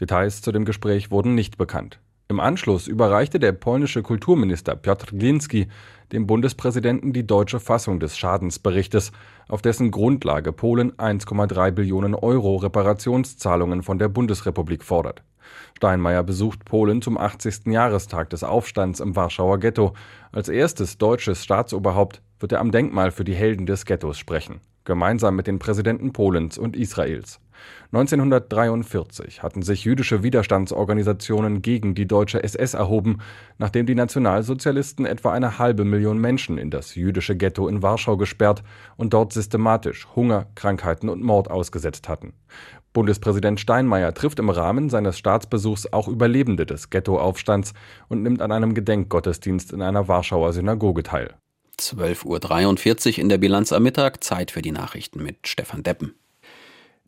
Details 0.00 0.42
zu 0.42 0.52
dem 0.52 0.64
Gespräch 0.64 1.10
wurden 1.10 1.34
nicht 1.34 1.58
bekannt. 1.58 1.98
Im 2.30 2.40
Anschluss 2.40 2.88
überreichte 2.88 3.38
der 3.38 3.52
polnische 3.52 4.02
Kulturminister 4.02 4.76
Piotr 4.76 5.16
Glinski 5.16 5.68
dem 6.12 6.26
Bundespräsidenten 6.26 7.12
die 7.12 7.26
deutsche 7.26 7.60
Fassung 7.60 8.00
des 8.00 8.16
Schadensberichtes, 8.16 9.12
auf 9.48 9.62
dessen 9.62 9.90
Grundlage 9.90 10.52
Polen 10.52 10.92
1,3 10.92 11.70
Billionen 11.70 12.14
Euro 12.14 12.56
Reparationszahlungen 12.56 13.82
von 13.82 13.98
der 13.98 14.08
Bundesrepublik 14.08 14.84
fordert. 14.84 15.22
Steinmeier 15.76 16.22
besucht 16.22 16.64
Polen 16.64 17.02
zum 17.02 17.16
80. 17.16 17.66
Jahrestag 17.66 18.30
des 18.30 18.44
Aufstands 18.44 19.00
im 19.00 19.16
Warschauer 19.16 19.58
Ghetto. 19.58 19.94
Als 20.32 20.48
erstes 20.48 20.98
deutsches 20.98 21.44
Staatsoberhaupt 21.44 22.22
wird 22.40 22.52
er 22.52 22.60
am 22.60 22.70
Denkmal 22.70 23.10
für 23.10 23.24
die 23.24 23.34
Helden 23.34 23.66
des 23.66 23.84
Ghettos 23.84 24.18
sprechen, 24.18 24.60
gemeinsam 24.84 25.36
mit 25.36 25.46
den 25.46 25.58
Präsidenten 25.58 26.12
Polens 26.12 26.58
und 26.58 26.76
Israels. 26.76 27.40
1943 27.92 29.42
hatten 29.42 29.62
sich 29.62 29.84
jüdische 29.84 30.22
Widerstandsorganisationen 30.22 31.62
gegen 31.62 31.94
die 31.94 32.06
deutsche 32.06 32.42
SS 32.42 32.74
erhoben, 32.74 33.18
nachdem 33.56 33.86
die 33.86 33.94
Nationalsozialisten 33.94 35.06
etwa 35.06 35.32
eine 35.32 35.58
halbe 35.58 35.84
Million 35.84 36.18
Menschen 36.18 36.58
in 36.58 36.70
das 36.70 36.94
jüdische 36.94 37.36
Ghetto 37.36 37.66
in 37.66 37.82
Warschau 37.82 38.16
gesperrt 38.16 38.62
und 38.96 39.14
dort 39.14 39.32
systematisch 39.32 40.06
Hunger, 40.14 40.46
Krankheiten 40.54 41.08
und 41.08 41.22
Mord 41.22 41.50
ausgesetzt 41.50 42.08
hatten. 42.08 42.34
Bundespräsident 42.92 43.60
Steinmeier 43.60 44.12
trifft 44.12 44.38
im 44.38 44.50
Rahmen 44.50 44.90
seines 44.90 45.18
Staatsbesuchs 45.18 45.92
auch 45.92 46.08
Überlebende 46.08 46.66
des 46.66 46.90
Ghettoaufstands 46.90 47.72
und 48.08 48.22
nimmt 48.22 48.42
an 48.42 48.52
einem 48.52 48.74
Gedenkgottesdienst 48.74 49.72
in 49.72 49.82
einer 49.82 50.08
Warschauer 50.08 50.52
Synagoge 50.52 51.02
teil. 51.02 51.34
12.43 51.78 53.12
Uhr 53.12 53.18
in 53.18 53.28
der 53.28 53.38
Bilanz 53.38 53.72
am 53.72 53.84
Mittag, 53.84 54.24
Zeit 54.24 54.50
für 54.50 54.62
die 54.62 54.72
Nachrichten 54.72 55.22
mit 55.22 55.46
Stefan 55.46 55.82
Deppen. 55.82 56.14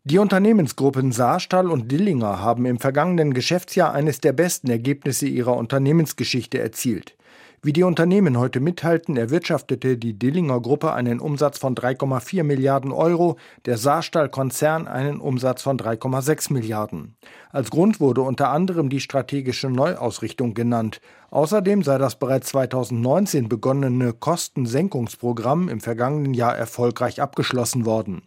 Die 0.03 0.17
Unternehmensgruppen 0.17 1.11
Saarstahl 1.11 1.69
und 1.69 1.91
Dillinger 1.91 2.41
haben 2.41 2.65
im 2.65 2.79
vergangenen 2.79 3.35
Geschäftsjahr 3.35 3.93
eines 3.93 4.19
der 4.19 4.33
besten 4.33 4.71
Ergebnisse 4.71 5.27
ihrer 5.27 5.55
Unternehmensgeschichte 5.55 6.57
erzielt. 6.57 7.15
Wie 7.61 7.71
die 7.71 7.83
Unternehmen 7.83 8.39
heute 8.39 8.61
mithalten, 8.61 9.15
erwirtschaftete 9.15 9.99
die 9.99 10.17
Dillinger 10.17 10.59
Gruppe 10.59 10.93
einen 10.93 11.19
Umsatz 11.19 11.59
von 11.59 11.75
3,4 11.75 12.41
Milliarden 12.43 12.91
Euro, 12.91 13.37
der 13.65 13.77
Saarstahl-Konzern 13.77 14.87
einen 14.87 15.19
Umsatz 15.19 15.61
von 15.61 15.77
3,6 15.77 16.51
Milliarden. 16.51 17.15
Als 17.51 17.69
Grund 17.69 17.99
wurde 17.99 18.21
unter 18.21 18.49
anderem 18.49 18.89
die 18.89 19.01
strategische 19.01 19.69
Neuausrichtung 19.69 20.55
genannt. 20.55 20.99
Außerdem 21.29 21.83
sei 21.83 21.99
das 21.99 22.17
bereits 22.17 22.47
2019 22.49 23.47
begonnene 23.47 24.13
Kostensenkungsprogramm 24.13 25.69
im 25.69 25.79
vergangenen 25.79 26.33
Jahr 26.33 26.57
erfolgreich 26.57 27.21
abgeschlossen 27.21 27.85
worden. 27.85 28.23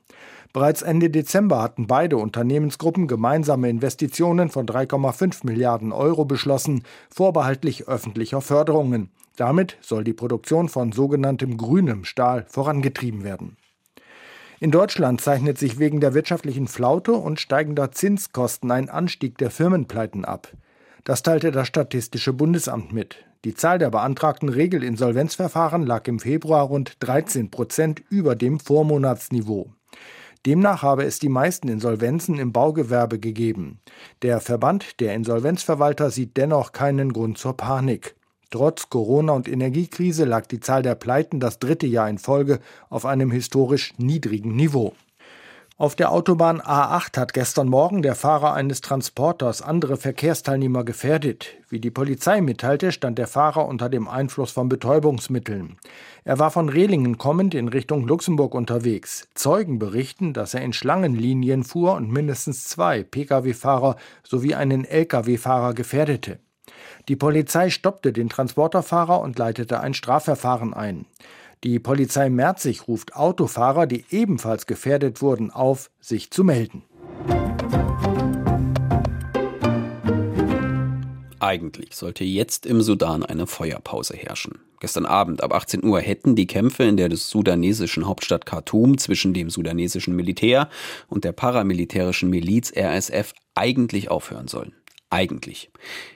Bereits 0.55 0.83
Ende 0.83 1.11
Dezember 1.11 1.61
hatten 1.61 1.89
beide 1.89 2.17
Unternehmensgruppen 2.17 3.09
gemeinsame 3.09 3.69
Investitionen 3.69 4.51
von 4.51 4.67
3,5 4.67 5.45
Milliarden 5.45 5.91
Euro 5.91 6.25
beschlossen, 6.25 6.85
vorbehaltlich 7.11 7.89
öffentlicher 7.89 8.41
Förderungen. 8.41 9.11
Damit 9.35 9.77
soll 9.81 10.05
die 10.05 10.13
Produktion 10.13 10.69
von 10.69 10.93
sogenanntem 10.93 11.57
grünem 11.57 12.05
Stahl 12.05 12.47
vorangetrieben 12.49 13.25
werden. 13.25 13.57
In 14.61 14.71
Deutschland 14.71 15.21
zeichnet 15.21 15.59
sich 15.59 15.81
wegen 15.81 15.99
der 15.99 16.15
wirtschaftlichen 16.15 16.69
Flaute 16.69 17.15
und 17.15 17.41
steigender 17.41 17.91
Zinskosten 17.91 18.71
ein 18.71 18.89
Anstieg 18.89 19.37
der 19.39 19.51
Firmenpleiten 19.51 20.25
ab. 20.25 20.53
Das 21.03 21.25
teilte 21.25 21.51
das 21.51 21.67
Statistische 21.67 22.33
Bundesamt 22.33 22.93
mit. 22.93 23.17
Die 23.45 23.55
Zahl 23.55 23.81
der 23.81 23.91
beantragten 23.91 24.49
Regelinsolvenzverfahren 24.49 25.85
lag 25.85 26.07
im 26.07 26.21
Februar 26.21 26.63
rund 26.63 26.93
13 27.01 27.51
Prozent 27.51 28.05
über 28.09 28.37
dem 28.37 28.61
Vormonatsniveau. 28.61 29.73
Demnach 30.47 30.83
habe 30.83 31.05
es 31.05 31.19
die 31.19 31.31
meisten 31.31 31.69
Insolvenzen 31.69 32.39
im 32.39 32.53
Baugewerbe 32.53 33.19
gegeben. 33.19 33.81
Der 34.21 34.41
Verband 34.41 35.01
der 35.01 35.15
Insolvenzverwalter 35.15 36.11
sieht 36.11 36.37
dennoch 36.37 36.73
keinen 36.73 37.15
Grund 37.15 37.39
zur 37.39 37.57
Panik. 37.57 38.15
Trotz 38.51 38.91
Corona- 38.91 39.33
und 39.33 39.49
Energiekrise 39.49 40.27
lag 40.27 40.47
die 40.47 40.61
Zahl 40.61 40.83
der 40.83 40.97
Pleiten 40.97 41.41
das 41.41 41.59
dritte 41.59 41.87
Jahr 41.87 42.11
in 42.11 42.19
Folge 42.19 42.61
auf 42.91 43.07
einem 43.07 43.31
historisch 43.31 43.95
niedrigen 43.97 44.55
Niveau. 44.55 44.93
Auf 45.77 45.97
der 45.97 46.13
Autobahn 46.13 46.61
A8 46.61 47.19
hat 47.19 47.33
gestern 47.33 47.69
Morgen 47.69 48.03
der 48.03 48.15
Fahrer 48.15 48.55
eines 48.55 48.81
Transporters 48.81 49.61
andere 49.61 49.97
Verkehrsteilnehmer 49.97 50.85
gefährdet. 50.85 51.49
Wie 51.69 51.81
die 51.81 51.91
Polizei 51.91 52.41
mitteilte, 52.41 52.93
stand 52.93 53.19
der 53.19 53.27
Fahrer 53.27 53.67
unter 53.67 53.89
dem 53.89 54.07
Einfluss 54.07 54.53
von 54.53 54.69
Betäubungsmitteln. 54.69 55.77
Er 56.23 56.39
war 56.39 56.53
von 56.53 56.69
Rehlingen 56.69 57.19
kommend 57.19 57.57
in 57.57 57.67
Richtung 57.67 58.07
Luxemburg 58.07 58.55
unterwegs. 58.55 59.27
Zeugen 59.35 59.81
berichten, 59.81 60.33
dass 60.33 60.55
er 60.55 60.63
in 60.63 60.73
Schlangenlinien 60.73 61.65
fuhr 61.65 61.95
und 61.95 62.09
mindestens 62.09 62.69
zwei 62.69 63.03
Pkw-Fahrer 63.03 63.97
sowie 64.23 64.55
einen 64.55 64.85
Lkw-Fahrer 64.85 65.75
gefährdete. 65.75 66.39
Die 67.09 67.17
Polizei 67.17 67.71
stoppte 67.71 68.13
den 68.13 68.29
Transporterfahrer 68.29 69.21
und 69.21 69.41
leitete 69.41 69.81
ein 69.81 69.95
Strafverfahren 69.95 70.73
ein. 70.73 71.07
Die 71.63 71.79
Polizei 71.79 72.29
Merzig 72.31 72.89
ruft 72.89 73.15
Autofahrer, 73.15 73.87
die 73.87 74.05
ebenfalls 74.11 74.67
gefährdet 74.67 75.23
wurden, 75.23 75.51
auf, 75.51 75.91
sich 76.01 76.31
zu 76.31 76.45
melden. 76.45 76.83
Eigentlich 81.39 81.95
sollte 81.95 82.25
jetzt 82.25 82.65
im 82.65 82.81
Sudan 82.81 83.23
eine 83.23 83.47
Feuerpause 83.47 84.17
herrschen. 84.17 84.61
Gestern 84.81 85.07
Abend 85.07 85.43
ab 85.43 85.55
18 85.55 85.85
Uhr 85.85 86.01
hätten 86.01 86.37
die 86.37 86.47
Kämpfe 86.47 86.85
in 86.85 86.97
der 86.97 87.15
sudanesischen 87.15 88.07
Hauptstadt 88.07 88.47
Khartoum 88.47 88.99
zwischen 88.99 89.35
dem 89.35 89.51
sudanesischen 89.51 90.17
Militär 90.17 90.69
und 91.09 91.25
der 91.25 91.33
paramilitärischen 91.33 92.31
Miliz 92.31 92.73
RSF 92.75 93.35
eigentlich 93.55 94.11
aufhören 94.11 94.49
sollen 94.49 94.73
eigentlich. 95.15 95.71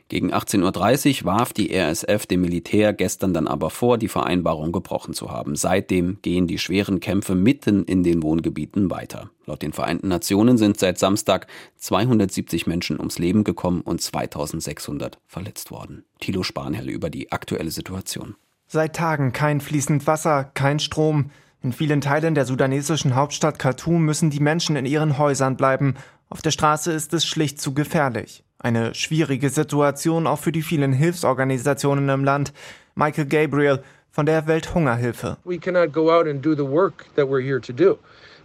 Gegen 0.08 0.32
18.30 0.32 1.20
Uhr 1.20 1.26
warf 1.26 1.52
die 1.52 1.72
RSF 1.72 2.26
dem 2.26 2.40
Militär 2.40 2.92
gestern 2.92 3.32
dann 3.32 3.46
aber 3.46 3.70
vor, 3.70 3.96
die 3.96 4.08
Vereinbarung 4.08 4.72
gebrochen 4.72 5.14
zu 5.14 5.30
haben. 5.30 5.54
Seitdem 5.54 6.18
gehen 6.22 6.46
die 6.46 6.58
schweren 6.58 6.98
Kämpfe 6.98 7.34
mitten 7.34 7.84
in 7.84 8.02
den 8.02 8.22
Wohngebieten 8.22 8.90
weiter. 8.90 9.30
Laut 9.46 9.62
den 9.62 9.72
Vereinten 9.72 10.08
Nationen 10.08 10.58
sind 10.58 10.78
seit 10.78 10.98
Samstag 10.98 11.46
270 11.76 12.66
Menschen 12.66 12.98
ums 12.98 13.18
Leben 13.18 13.44
gekommen 13.44 13.82
und 13.82 14.02
2600 14.02 15.18
verletzt 15.26 15.70
worden. 15.70 16.04
Thilo 16.20 16.42
Spanherr 16.42 16.84
über 16.86 17.08
die 17.08 17.30
aktuelle 17.30 17.70
Situation. 17.70 18.34
Seit 18.66 18.96
Tagen 18.96 19.32
kein 19.32 19.60
fließend 19.60 20.06
Wasser, 20.06 20.50
kein 20.54 20.80
Strom. 20.80 21.30
In 21.62 21.72
vielen 21.72 22.00
Teilen 22.00 22.34
der 22.34 22.46
sudanesischen 22.46 23.14
Hauptstadt 23.14 23.58
Khartoum 23.58 24.04
müssen 24.04 24.30
die 24.30 24.40
Menschen 24.40 24.76
in 24.76 24.86
ihren 24.86 25.18
Häusern 25.18 25.56
bleiben. 25.56 25.94
Auf 26.28 26.42
der 26.42 26.50
Straße 26.50 26.92
ist 26.92 27.14
es 27.14 27.24
schlicht 27.24 27.60
zu 27.60 27.74
gefährlich. 27.74 28.44
Eine 28.60 28.92
schwierige 28.94 29.50
Situation 29.50 30.26
auch 30.26 30.40
für 30.40 30.50
die 30.50 30.62
vielen 30.62 30.92
Hilfsorganisationen 30.92 32.08
im 32.08 32.24
Land. 32.24 32.52
Michael 32.96 33.26
Gabriel 33.26 33.84
von 34.10 34.26
der 34.26 34.48
Welthungerhilfe. 34.48 35.36
We 35.44 35.58
cannot 35.58 35.92
go 35.92 36.10
out 36.10 36.26
and 36.26 36.44
do 36.44 36.56
the 36.56 36.66
work 36.66 37.06
that 37.14 37.28
we're 37.28 37.40
here 37.40 37.60
to 37.60 37.72
do. 37.72 37.98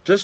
Wir 0.06 0.16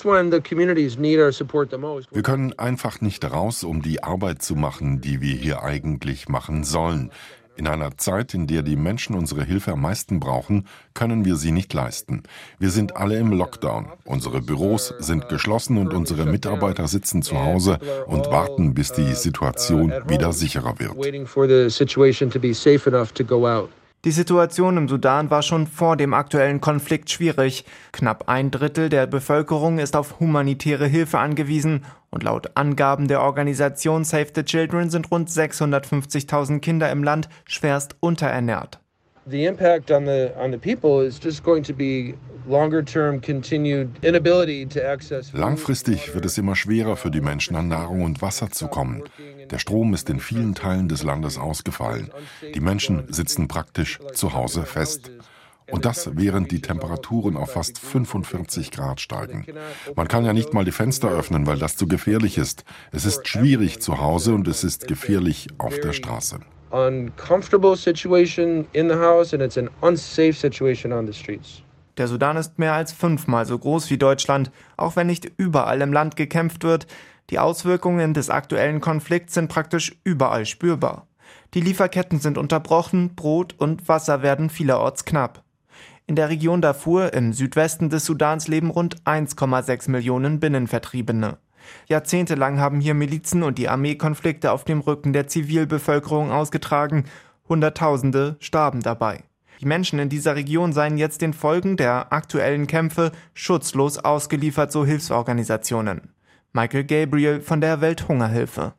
können 2.22 2.58
einfach 2.58 3.00
nicht 3.00 3.24
raus, 3.24 3.64
um 3.64 3.80
die 3.80 4.04
Arbeit 4.04 4.42
zu 4.42 4.54
machen, 4.54 5.00
die 5.00 5.22
wir 5.22 5.34
hier 5.34 5.62
eigentlich 5.62 6.28
machen 6.28 6.64
sollen. 6.64 7.10
In 7.60 7.68
einer 7.68 7.98
Zeit, 7.98 8.32
in 8.32 8.46
der 8.46 8.62
die 8.62 8.74
Menschen 8.74 9.14
unsere 9.14 9.44
Hilfe 9.44 9.72
am 9.72 9.82
meisten 9.82 10.18
brauchen, 10.18 10.66
können 10.94 11.26
wir 11.26 11.36
sie 11.36 11.52
nicht 11.52 11.74
leisten. 11.74 12.22
Wir 12.58 12.70
sind 12.70 12.96
alle 12.96 13.18
im 13.18 13.32
Lockdown. 13.32 13.84
Unsere 14.06 14.40
Büros 14.40 14.94
sind 14.98 15.28
geschlossen 15.28 15.76
und 15.76 15.92
unsere 15.92 16.24
Mitarbeiter 16.24 16.88
sitzen 16.88 17.20
zu 17.20 17.38
Hause 17.38 17.78
und 18.06 18.30
warten, 18.30 18.72
bis 18.72 18.92
die 18.92 19.12
Situation 19.12 19.92
wieder 20.06 20.32
sicherer 20.32 20.78
wird. 20.78 20.94
Die 24.06 24.10
Situation 24.12 24.76
im 24.78 24.88
Sudan 24.88 25.30
war 25.30 25.42
schon 25.42 25.66
vor 25.66 25.98
dem 25.98 26.14
aktuellen 26.14 26.62
Konflikt 26.62 27.10
schwierig. 27.10 27.66
Knapp 27.92 28.30
ein 28.30 28.50
Drittel 28.50 28.88
der 28.88 29.06
Bevölkerung 29.06 29.78
ist 29.78 29.94
auf 29.94 30.18
humanitäre 30.18 30.86
Hilfe 30.86 31.18
angewiesen 31.18 31.84
und 32.10 32.22
laut 32.22 32.50
Angaben 32.54 33.08
der 33.08 33.22
Organisation 33.22 34.04
Save 34.04 34.28
the 34.34 34.42
Children 34.42 34.90
sind 34.90 35.10
rund 35.10 35.28
650.000 35.28 36.60
Kinder 36.60 36.90
im 36.90 37.02
Land 37.04 37.28
schwerst 37.44 37.96
unterernährt. 38.00 38.80
The 39.26 39.44
impact 39.44 39.90
on 39.90 40.06
the 40.06 40.30
on 40.36 40.50
the 40.50 40.58
people 40.58 41.06
is 41.06 41.20
just 41.22 41.44
going 41.44 41.62
to 41.62 41.74
be 41.74 42.14
Langfristig 45.32 46.14
wird 46.14 46.24
es 46.24 46.38
immer 46.38 46.56
schwerer 46.56 46.96
für 46.96 47.10
die 47.10 47.20
Menschen 47.20 47.56
an 47.56 47.68
Nahrung 47.68 48.02
und 48.02 48.22
Wasser 48.22 48.50
zu 48.50 48.68
kommen. 48.68 49.02
Der 49.50 49.58
Strom 49.58 49.94
ist 49.94 50.08
in 50.10 50.20
vielen 50.20 50.54
Teilen 50.54 50.88
des 50.88 51.02
Landes 51.02 51.38
ausgefallen. 51.38 52.10
Die 52.54 52.60
Menschen 52.60 53.12
sitzen 53.12 53.46
praktisch 53.46 53.98
zu 54.14 54.32
Hause 54.32 54.64
fest. 54.64 55.10
Und 55.70 55.84
das 55.84 56.10
während 56.14 56.50
die 56.50 56.60
Temperaturen 56.60 57.36
auf 57.36 57.52
fast 57.52 57.78
45 57.78 58.70
Grad 58.70 59.00
steigen. 59.00 59.46
Man 59.94 60.08
kann 60.08 60.24
ja 60.24 60.32
nicht 60.32 60.52
mal 60.54 60.64
die 60.64 60.72
Fenster 60.72 61.10
öffnen, 61.10 61.46
weil 61.46 61.58
das 61.58 61.76
zu 61.76 61.86
gefährlich 61.86 62.38
ist. 62.38 62.64
Es 62.92 63.04
ist 63.04 63.26
schwierig 63.28 63.80
zu 63.80 63.98
Hause 63.98 64.34
und 64.34 64.48
es 64.48 64.64
ist 64.64 64.86
gefährlich 64.86 65.48
auf 65.58 65.78
der 65.80 65.92
Straße. 65.92 66.40
Uncomfortable 66.70 67.76
situation 67.76 68.66
in 68.72 68.88
the 68.88 68.94
house 68.94 69.34
and 69.34 69.42
it's 69.42 69.58
an 69.58 69.68
unsafe 69.80 70.32
situation 70.32 70.92
on 70.92 71.06
the 71.06 71.12
streets. 71.12 71.62
Der 71.96 72.08
Sudan 72.08 72.36
ist 72.36 72.58
mehr 72.58 72.74
als 72.74 72.92
fünfmal 72.92 73.44
so 73.44 73.58
groß 73.58 73.90
wie 73.90 73.98
Deutschland, 73.98 74.50
auch 74.76 74.96
wenn 74.96 75.08
nicht 75.08 75.30
überall 75.36 75.80
im 75.82 75.92
Land 75.92 76.16
gekämpft 76.16 76.64
wird. 76.64 76.86
Die 77.28 77.38
Auswirkungen 77.38 78.14
des 78.14 78.30
aktuellen 78.30 78.80
Konflikts 78.80 79.34
sind 79.34 79.48
praktisch 79.48 79.96
überall 80.04 80.46
spürbar. 80.46 81.06
Die 81.54 81.60
Lieferketten 81.60 82.20
sind 82.20 82.38
unterbrochen, 82.38 83.14
Brot 83.16 83.54
und 83.58 83.88
Wasser 83.88 84.22
werden 84.22 84.50
vielerorts 84.50 85.04
knapp. 85.04 85.42
In 86.10 86.16
der 86.16 86.28
Region 86.28 86.60
Darfur 86.60 87.14
im 87.14 87.32
Südwesten 87.32 87.88
des 87.88 88.04
Sudans 88.04 88.48
leben 88.48 88.70
rund 88.70 89.00
1,6 89.04 89.88
Millionen 89.88 90.40
Binnenvertriebene. 90.40 91.38
Jahrzehntelang 91.86 92.58
haben 92.58 92.80
hier 92.80 92.94
Milizen 92.94 93.44
und 93.44 93.58
die 93.58 93.68
Armee 93.68 93.94
Konflikte 93.94 94.50
auf 94.50 94.64
dem 94.64 94.80
Rücken 94.80 95.12
der 95.12 95.28
Zivilbevölkerung 95.28 96.32
ausgetragen. 96.32 97.04
Hunderttausende 97.48 98.34
starben 98.40 98.80
dabei. 98.80 99.22
Die 99.60 99.66
Menschen 99.66 100.00
in 100.00 100.08
dieser 100.08 100.34
Region 100.34 100.72
seien 100.72 100.98
jetzt 100.98 101.22
den 101.22 101.32
Folgen 101.32 101.76
der 101.76 102.12
aktuellen 102.12 102.66
Kämpfe 102.66 103.12
schutzlos 103.32 103.98
ausgeliefert, 103.98 104.72
so 104.72 104.84
Hilfsorganisationen. 104.84 106.12
Michael 106.52 106.82
Gabriel 106.82 107.40
von 107.40 107.60
der 107.60 107.80
Welthungerhilfe. 107.80 108.72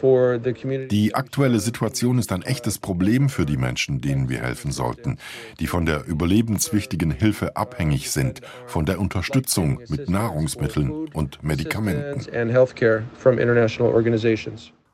Die 0.00 1.14
aktuelle 1.14 1.60
Situation 1.60 2.18
ist 2.18 2.32
ein 2.32 2.42
echtes 2.42 2.78
Problem 2.78 3.28
für 3.28 3.46
die 3.46 3.56
Menschen, 3.56 4.00
denen 4.00 4.28
wir 4.28 4.40
helfen 4.40 4.70
sollten, 4.70 5.18
die 5.60 5.66
von 5.66 5.86
der 5.86 6.06
überlebenswichtigen 6.06 7.10
Hilfe 7.10 7.56
abhängig 7.56 8.10
sind, 8.10 8.40
von 8.66 8.86
der 8.86 9.00
Unterstützung 9.00 9.80
mit 9.88 10.08
Nahrungsmitteln 10.08 11.08
und 11.12 11.42
Medikamenten. 11.42 12.22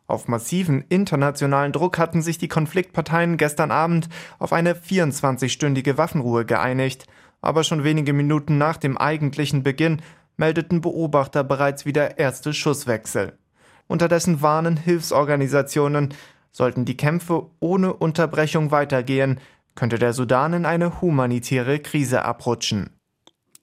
Auf 0.06 0.28
massiven 0.28 0.84
internationalen 0.88 1.72
Druck 1.72 1.98
hatten 1.98 2.20
sich 2.20 2.36
die 2.36 2.48
Konfliktparteien 2.48 3.38
gestern 3.38 3.70
Abend 3.70 4.08
auf 4.38 4.52
eine 4.52 4.74
24-stündige 4.74 5.96
Waffenruhe 5.96 6.44
geeinigt, 6.44 7.06
aber 7.40 7.64
schon 7.64 7.84
wenige 7.84 8.12
Minuten 8.12 8.58
nach 8.58 8.76
dem 8.76 8.98
eigentlichen 8.98 9.62
Beginn 9.62 10.02
meldeten 10.36 10.80
Beobachter 10.80 11.44
bereits 11.44 11.86
wieder 11.86 12.18
erste 12.18 12.52
Schusswechsel. 12.52 13.38
Unterdessen 13.86 14.42
warnen 14.42 14.76
Hilfsorganisationen, 14.76 16.14
sollten 16.52 16.84
die 16.84 16.96
Kämpfe 16.96 17.50
ohne 17.60 17.92
Unterbrechung 17.92 18.70
weitergehen, 18.70 19.40
könnte 19.74 19.98
der 19.98 20.12
Sudan 20.12 20.52
in 20.52 20.66
eine 20.66 21.00
humanitäre 21.00 21.80
Krise 21.80 22.24
abrutschen. 22.24 22.90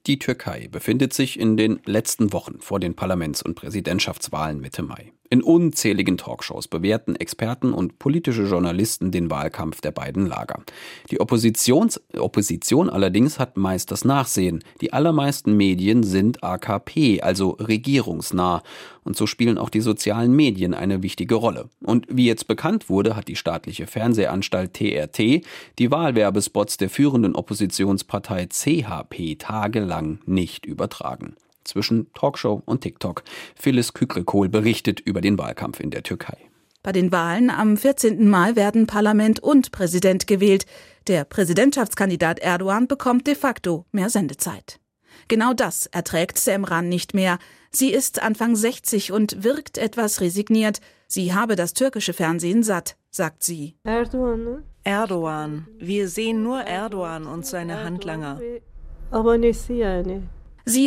Die 0.08 0.20
Türkei 0.20 0.68
befindet 0.70 1.14
sich 1.14 1.40
in 1.40 1.58
den 1.58 1.80
letzten 1.86 2.34
Wochen 2.34 2.60
vor 2.60 2.80
den 2.80 2.96
Parlaments- 2.96 3.44
und 3.44 3.56
Präsidentschaftswahlen 3.56 4.60
Mitte 4.60 4.82
Mai. 4.82 5.14
In 5.34 5.44
unzähligen 5.44 6.18
Talkshows 6.18 6.68
bewerten 6.68 7.16
Experten 7.16 7.72
und 7.72 8.00
politische 8.00 8.44
Journalisten 8.44 9.12
den 9.12 9.32
Wahlkampf 9.32 9.80
der 9.80 9.92
beiden 9.92 10.26
Lager. 10.26 10.62
Die 11.10 11.22
Oppositions 11.22 12.02
Opposition 12.18 12.90
allerdings 12.90 13.40
hat 13.40 13.56
meist 13.56 13.92
das 13.92 14.04
Nachsehen. 14.04 14.62
Die 14.82 14.92
allermeisten 14.92 15.56
Medien 15.56 16.04
sind 16.04 16.44
AKP, 16.44 17.22
also 17.22 17.52
regierungsnah. 17.52 18.62
Und 19.06 19.16
so 19.16 19.26
spielen 19.26 19.58
auch 19.58 19.70
die 19.70 19.80
sozialen 19.80 20.34
Medien 20.36 20.74
eine 20.74 21.02
wichtige 21.02 21.36
Rolle. 21.36 21.70
Und 21.82 22.08
wie 22.10 22.26
jetzt 22.26 22.50
bekannt 22.50 22.90
wurde, 22.90 23.16
hat 23.16 23.30
die 23.30 23.38
staatliche 23.38 23.88
Fernsehanstalt 23.88 24.74
TRT 24.74 25.46
die 25.80 25.92
Wahlwerbespots 25.92 26.76
der 26.76 26.90
führenden 26.90 27.36
Oppositionspartei 27.36 28.48
CHP 28.48 29.38
tagelang 29.40 30.20
nicht 30.26 30.66
übertragen 30.66 31.38
zwischen 31.64 32.12
Talkshow 32.14 32.62
und 32.66 32.82
TikTok. 32.82 33.24
Phyllis 33.56 33.94
Kükrikohl 33.94 34.50
berichtet 34.50 35.00
über 35.00 35.22
den 35.22 35.38
Wahlkampf 35.38 35.80
in 35.80 35.92
der 35.92 36.04
Türkei. 36.04 36.38
Bei 36.84 36.92
den 36.92 37.12
Wahlen 37.12 37.52
am 37.52 37.78
14. 37.78 38.28
Mai 38.28 38.56
werden 38.56 38.88
Parlament 38.88 39.40
und 39.40 39.72
Präsident 39.72 40.26
gewählt. 40.26 40.66
Der 41.08 41.26
Präsidentschaftskandidat 41.26 42.40
Erdogan 42.40 42.88
bekommt 42.88 43.28
de 43.28 43.36
facto 43.36 43.86
mehr 43.92 44.10
Sendezeit. 44.10 44.80
Genau 45.28 45.54
das 45.54 45.86
erträgt 45.86 46.40
Semran 46.40 46.90
nicht 46.90 47.14
mehr. 47.14 47.38
Sie 47.70 47.92
ist 47.92 48.22
Anfang 48.22 48.56
60 48.56 49.12
und 49.12 49.44
wirkt 49.44 49.78
etwas 49.78 50.22
resigniert. 50.22 50.82
Sie 51.08 51.34
habe 51.34 51.56
das 51.56 51.74
türkische 51.74 52.14
Fernsehen 52.14 52.64
satt, 52.64 52.98
sagt 53.12 53.44
sie. 53.44 53.76
Erdogan. 53.84 54.44
Ne? 54.44 54.64
Erdogan. 54.84 55.68
Wir 55.78 56.10
sehen 56.10 56.42
nur 56.42 56.62
Erdogan 56.62 57.28
und 57.28 57.46
seine 57.46 57.84
Handlanger. 57.84 58.40
Sie 58.40 58.62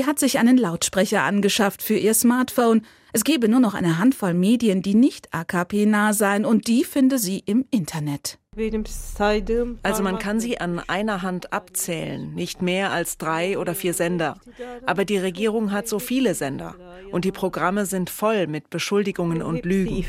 hat 0.04 0.18
sich 0.18 0.38
einen 0.38 0.56
Lautsprecher 0.56 1.22
angeschafft 1.22 1.82
für 1.82 1.96
ihr 1.96 2.14
Smartphone. 2.14 2.82
Es 3.12 3.24
gebe 3.24 3.48
nur 3.48 3.60
noch 3.60 3.74
eine 3.74 3.98
Handvoll 3.98 4.34
Medien, 4.34 4.82
die 4.82 4.94
nicht 4.94 5.32
AKP-nah 5.32 6.12
seien, 6.12 6.44
und 6.44 6.66
die 6.66 6.84
finde 6.84 7.18
sie 7.18 7.38
im 7.38 7.64
Internet. 7.70 8.38
Also 9.82 10.02
man 10.02 10.18
kann 10.18 10.40
sie 10.40 10.60
an 10.60 10.80
einer 10.86 11.22
Hand 11.22 11.52
abzählen, 11.52 12.34
nicht 12.34 12.62
mehr 12.62 12.92
als 12.92 13.18
drei 13.18 13.58
oder 13.58 13.74
vier 13.74 13.94
Sender. 13.94 14.36
Aber 14.86 15.04
die 15.04 15.18
Regierung 15.18 15.72
hat 15.72 15.88
so 15.88 15.98
viele 15.98 16.34
Sender 16.34 16.76
und 17.10 17.24
die 17.24 17.32
Programme 17.32 17.86
sind 17.86 18.10
voll 18.10 18.46
mit 18.46 18.70
Beschuldigungen 18.70 19.42
und 19.42 19.64
Lügen. 19.64 20.04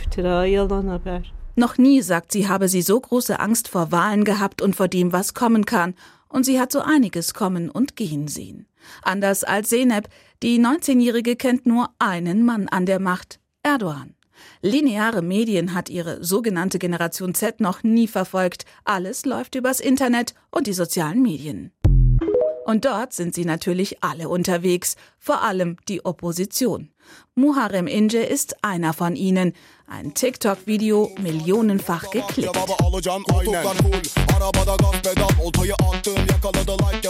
Noch 1.55 1.77
nie, 1.77 2.01
sagt 2.01 2.31
sie, 2.31 2.47
habe 2.47 2.67
sie 2.67 2.81
so 2.81 2.99
große 2.99 3.39
Angst 3.39 3.67
vor 3.67 3.91
Wahlen 3.91 4.25
gehabt 4.25 4.61
und 4.61 4.75
vor 4.75 4.87
dem, 4.87 5.13
was 5.13 5.33
kommen 5.33 5.65
kann. 5.65 5.95
Und 6.27 6.43
sie 6.43 6.59
hat 6.59 6.71
so 6.71 6.81
einiges 6.81 7.33
kommen 7.33 7.69
und 7.69 7.95
gehen 7.95 8.27
sehen. 8.27 8.67
Anders 9.01 9.43
als 9.43 9.69
Seneb, 9.69 10.07
die 10.43 10.59
19-Jährige 10.59 11.35
kennt 11.35 11.65
nur 11.65 11.89
einen 11.99 12.43
Mann 12.43 12.67
an 12.67 12.85
der 12.85 12.99
Macht, 12.99 13.39
Erdogan. 13.63 14.15
Lineare 14.61 15.21
Medien 15.21 15.73
hat 15.73 15.89
ihre 15.89 16.23
sogenannte 16.23 16.79
Generation 16.79 17.33
Z 17.33 17.61
noch 17.61 17.83
nie 17.83 18.07
verfolgt. 18.07 18.65
Alles 18.83 19.25
läuft 19.25 19.55
übers 19.55 19.79
Internet 19.79 20.33
und 20.51 20.67
die 20.67 20.73
sozialen 20.73 21.21
Medien. 21.21 21.71
Und 22.65 22.85
dort 22.85 23.13
sind 23.13 23.35
sie 23.35 23.45
natürlich 23.45 24.03
alle 24.03 24.27
unterwegs, 24.27 24.95
vor 25.19 25.43
allem 25.43 25.77
die 25.87 26.03
Opposition. 26.03 26.89
Muharrem 27.35 27.87
Ince 27.87 28.19
ist 28.19 28.63
einer 28.63 28.93
von 28.93 29.15
ihnen. 29.15 29.53
Ein 29.87 30.13
TikTok-Video 30.13 31.11
millionenfach 31.21 32.09
geklickt. 32.09 32.57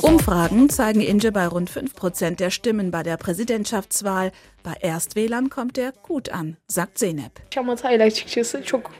Umfragen 0.01 0.69
zeigen 0.69 1.01
Inge 1.01 1.31
bei 1.31 1.47
rund 1.47 1.69
5% 1.69 2.35
der 2.35 2.49
Stimmen 2.49 2.91
bei 2.91 3.03
der 3.03 3.17
Präsidentschaftswahl. 3.17 4.31
Bei 4.63 4.73
Erstwählern 4.81 5.49
kommt 5.49 5.77
er 5.77 5.91
gut 5.91 6.29
an, 6.29 6.57
sagt 6.67 6.97
Zeynep. 6.97 7.31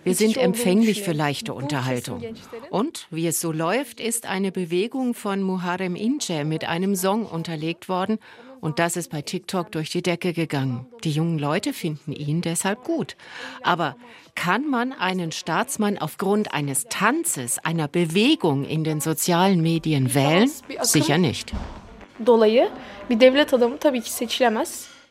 Wir 0.04 0.16
sind 0.16 0.38
empfänglich 0.38 1.02
für 1.02 1.12
leichte 1.12 1.54
Unterhaltung. 1.54 2.24
Und 2.70 3.08
wie 3.10 3.28
es 3.28 3.42
so 3.42 3.52
läuft, 3.52 4.00
ist 4.00 4.26
eine 4.28 4.52
Bewegung 4.52 5.16
von 5.16 5.42
Muharrem 5.42 5.96
Ince 5.96 6.46
mit 6.46 6.66
einem 6.66 6.96
Song 6.96 7.26
unterlegt 7.26 7.90
worden 7.90 8.20
und 8.66 8.80
das 8.80 8.98
ist 8.98 9.12
bei 9.12 9.22
TikTok 9.22 9.72
durch 9.72 9.92
die 9.92 10.02
Decke 10.02 10.34
gegangen. 10.34 10.88
Die 11.04 11.12
jungen 11.12 11.38
Leute 11.38 11.72
finden 11.72 12.12
ihn 12.12 12.42
deshalb 12.42 12.84
gut. 12.84 13.16
Aber 13.62 13.96
kann 14.34 14.68
man 14.68 14.92
einen 14.92 15.32
Staatsmann 15.32 16.00
aufgrund 16.00 16.52
eines 16.52 16.86
Tanzes, 16.90 17.60
einer 17.60 17.88
Bewegung 17.88 18.66
in 18.66 18.84
den 18.84 19.02
sozialen 19.02 19.62
Medien 19.62 20.16
wählen? 20.16 20.50
Sicher 20.82 21.20
nicht. 21.20 21.54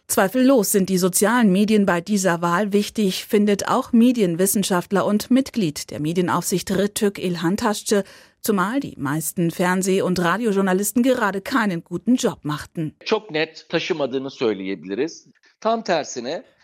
Zweifellos 0.08 0.72
sind 0.72 0.88
die 0.88 0.98
sozialen 0.98 1.52
Medien 1.52 1.86
bei 1.86 2.00
dieser 2.00 2.42
Wahl 2.42 2.72
wichtig, 2.72 3.24
findet 3.24 3.68
auch 3.68 3.92
Medienwissenschaftler 3.92 5.06
und 5.06 5.30
Mitglied 5.30 5.92
der 5.92 6.00
Medienaufsicht 6.00 6.72
Ritük 6.72 7.20
Ilhan 7.20 7.56
Taschce 7.56 8.02
zumal 8.44 8.80
die 8.80 8.94
meisten 8.96 9.50
Fernseh- 9.50 10.02
und 10.02 10.20
Radiojournalisten 10.20 11.02
gerade 11.02 11.40
keinen 11.40 11.82
guten 11.82 12.16
Job 12.16 12.40
machten. 12.42 12.94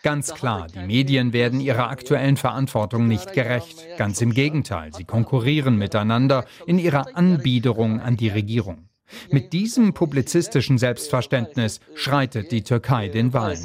Ganz 0.02 0.34
klar, 0.34 0.66
die 0.74 0.86
Medien 0.86 1.32
werden 1.32 1.60
ihrer 1.60 1.88
aktuellen 1.88 2.36
Verantwortung 2.36 3.08
nicht 3.08 3.32
gerecht. 3.32 3.86
Ganz 3.96 4.20
im 4.20 4.32
Gegenteil, 4.32 4.92
sie 4.94 5.04
konkurrieren 5.04 5.76
miteinander 5.76 6.46
in 6.66 6.78
ihrer 6.78 7.16
Anbiederung 7.16 8.00
an 8.00 8.16
die 8.16 8.28
Regierung. 8.28 8.88
Mit 9.30 9.52
diesem 9.52 9.92
publizistischen 9.92 10.78
Selbstverständnis 10.78 11.80
schreitet 11.94 12.52
die 12.52 12.62
Türkei 12.62 13.08
den 13.08 13.32
Wahlen. 13.32 13.58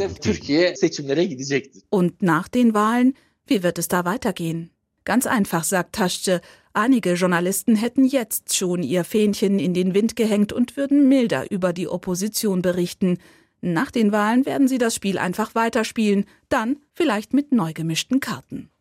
Und 1.90 2.22
nach 2.22 2.48
den 2.48 2.74
Wahlen, 2.74 3.14
wie 3.46 3.62
wird 3.62 3.78
es 3.78 3.88
da 3.88 4.06
weitergehen? 4.06 4.72
Ganz 5.04 5.28
einfach, 5.28 5.64
sagt 5.64 5.96
Taschce. 5.96 6.42
Einige 6.78 7.14
Journalisten 7.14 7.78
hätten 7.78 8.04
jetzt 8.04 8.54
schon 8.54 8.84
ihr 8.84 9.06
Fähnchen 9.06 9.60
in 9.60 9.74
den 9.74 9.94
Wind 9.94 10.18
gehängt 10.18 10.52
und 10.52 10.76
würden 10.76 11.08
milder 11.08 11.50
über 11.50 11.72
die 11.72 11.88
Opposition 11.88 12.62
berichten. 12.62 13.18
Nach 13.62 13.92
den 13.92 14.12
Wahlen 14.12 14.46
werden 14.46 14.68
sie 14.68 14.78
das 14.78 14.94
Spiel 14.94 15.18
einfach 15.18 15.56
weiterspielen, 15.56 16.26
dann 16.50 16.80
vielleicht 16.92 17.34
mit 17.34 17.54
neu 17.54 17.72
gemischten 17.72 18.20
Karten. 18.20 18.72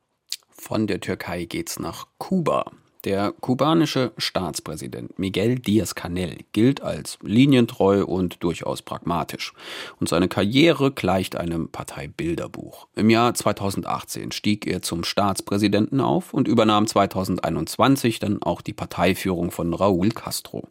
Von 0.50 0.88
der 0.88 0.98
Türkei 0.98 1.44
geht's 1.44 1.78
nach 1.78 2.08
Kuba. 2.18 2.72
Der 3.04 3.32
kubanische 3.32 4.12
Staatspräsident 4.16 5.18
Miguel 5.18 5.56
Díaz-Canel 5.58 6.38
gilt 6.52 6.80
als 6.80 7.18
linientreu 7.22 8.02
und 8.02 8.42
durchaus 8.42 8.80
pragmatisch. 8.80 9.52
Und 10.00 10.08
seine 10.08 10.26
Karriere 10.26 10.90
gleicht 10.90 11.36
einem 11.36 11.68
Parteibilderbuch. 11.68 12.86
Im 12.96 13.10
Jahr 13.10 13.34
2018 13.34 14.32
stieg 14.32 14.66
er 14.66 14.80
zum 14.80 15.04
Staatspräsidenten 15.04 16.00
auf 16.00 16.32
und 16.32 16.48
übernahm 16.48 16.86
2021 16.86 18.20
dann 18.20 18.42
auch 18.42 18.62
die 18.62 18.72
Parteiführung 18.72 19.50
von 19.50 19.74
Raúl 19.74 20.14
Castro. 20.14 20.62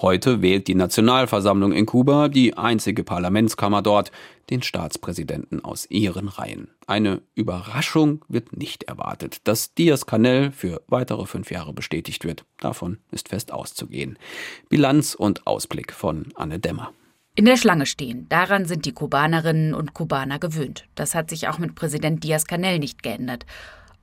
Heute 0.00 0.40
wählt 0.40 0.68
die 0.68 0.74
Nationalversammlung 0.74 1.72
in 1.72 1.84
Kuba, 1.84 2.28
die 2.28 2.56
einzige 2.56 3.04
Parlamentskammer 3.04 3.82
dort, 3.82 4.10
den 4.50 4.62
Staatspräsidenten 4.62 5.64
aus 5.64 5.86
ihren 5.90 6.28
Reihen. 6.28 6.68
Eine 6.86 7.22
Überraschung 7.34 8.24
wird 8.28 8.56
nicht 8.56 8.84
erwartet. 8.84 9.38
Dass 9.44 9.74
Diaz-Canel 9.74 10.52
für 10.52 10.82
weitere 10.88 11.26
fünf 11.26 11.50
Jahre 11.50 11.72
bestätigt 11.72 12.24
wird, 12.24 12.44
davon 12.58 12.98
ist 13.10 13.28
fest 13.28 13.52
auszugehen. 13.52 14.18
Bilanz 14.68 15.14
und 15.14 15.46
Ausblick 15.46 15.92
von 15.92 16.28
Anne 16.34 16.58
Dämmer. 16.58 16.92
In 17.36 17.46
der 17.46 17.56
Schlange 17.56 17.86
stehen, 17.86 18.28
daran 18.28 18.64
sind 18.64 18.84
die 18.84 18.92
Kubanerinnen 18.92 19.74
und 19.74 19.92
Kubaner 19.92 20.38
gewöhnt. 20.38 20.84
Das 20.94 21.16
hat 21.16 21.30
sich 21.30 21.48
auch 21.48 21.58
mit 21.58 21.74
Präsident 21.74 22.22
Diaz-Canel 22.22 22.78
nicht 22.78 23.02
geändert. 23.02 23.44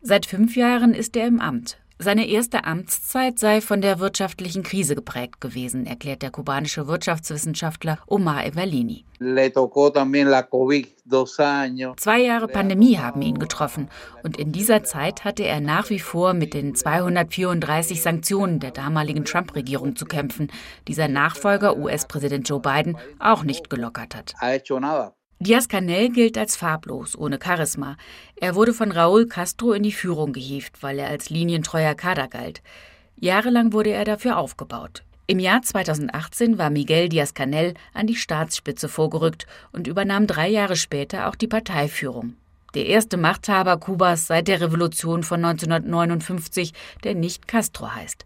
Seit 0.01 0.25
fünf 0.25 0.57
Jahren 0.57 0.93
ist 0.93 1.15
er 1.15 1.27
im 1.27 1.39
Amt. 1.39 1.77
Seine 2.03 2.27
erste 2.27 2.63
Amtszeit 2.63 3.37
sei 3.37 3.61
von 3.61 3.79
der 3.79 3.99
wirtschaftlichen 3.99 4.63
Krise 4.63 4.95
geprägt 4.95 5.39
gewesen, 5.39 5.85
erklärt 5.85 6.23
der 6.23 6.31
kubanische 6.31 6.87
Wirtschaftswissenschaftler 6.87 7.99
Omar 8.07 8.43
Evalini. 8.43 9.05
Zwei 11.97 12.19
Jahre 12.21 12.47
Pandemie 12.47 12.97
haben 12.97 13.21
ihn 13.21 13.37
getroffen 13.37 13.87
und 14.23 14.37
in 14.37 14.51
dieser 14.51 14.83
Zeit 14.83 15.25
hatte 15.25 15.43
er 15.43 15.61
nach 15.61 15.91
wie 15.91 15.99
vor 15.99 16.33
mit 16.33 16.55
den 16.55 16.73
234 16.73 18.01
Sanktionen 18.01 18.59
der 18.59 18.71
damaligen 18.71 19.23
Trump-Regierung 19.23 19.95
zu 19.95 20.05
kämpfen, 20.05 20.51
die 20.87 20.95
sein 20.95 21.13
Nachfolger 21.13 21.77
US-Präsident 21.77 22.49
Joe 22.49 22.59
Biden 22.59 22.97
auch 23.19 23.43
nicht 23.43 23.69
gelockert 23.69 24.15
hat. 24.15 24.33
Diaz-Canel 25.41 26.09
gilt 26.09 26.37
als 26.37 26.55
farblos, 26.55 27.17
ohne 27.17 27.39
Charisma. 27.43 27.97
Er 28.35 28.53
wurde 28.53 28.75
von 28.75 28.91
Raúl 28.91 29.27
Castro 29.27 29.73
in 29.73 29.81
die 29.81 29.91
Führung 29.91 30.33
gehievt, 30.33 30.83
weil 30.83 30.99
er 30.99 31.07
als 31.07 31.31
linientreuer 31.31 31.95
Kader 31.95 32.27
galt. 32.27 32.61
Jahrelang 33.19 33.73
wurde 33.73 33.89
er 33.89 34.05
dafür 34.05 34.37
aufgebaut. 34.37 35.01
Im 35.25 35.39
Jahr 35.39 35.63
2018 35.63 36.59
war 36.59 36.69
Miguel 36.69 37.09
Diaz-Canel 37.09 37.73
an 37.91 38.05
die 38.05 38.17
Staatsspitze 38.17 38.87
vorgerückt 38.87 39.47
und 39.71 39.87
übernahm 39.87 40.27
drei 40.27 40.47
Jahre 40.47 40.75
später 40.75 41.27
auch 41.27 41.35
die 41.35 41.47
Parteiführung. 41.47 42.35
Der 42.75 42.85
erste 42.85 43.17
Machthaber 43.17 43.77
Kubas 43.77 44.27
seit 44.27 44.47
der 44.47 44.61
Revolution 44.61 45.23
von 45.23 45.43
1959, 45.43 46.71
der 47.03 47.15
nicht 47.15 47.47
Castro 47.47 47.95
heißt. 47.95 48.25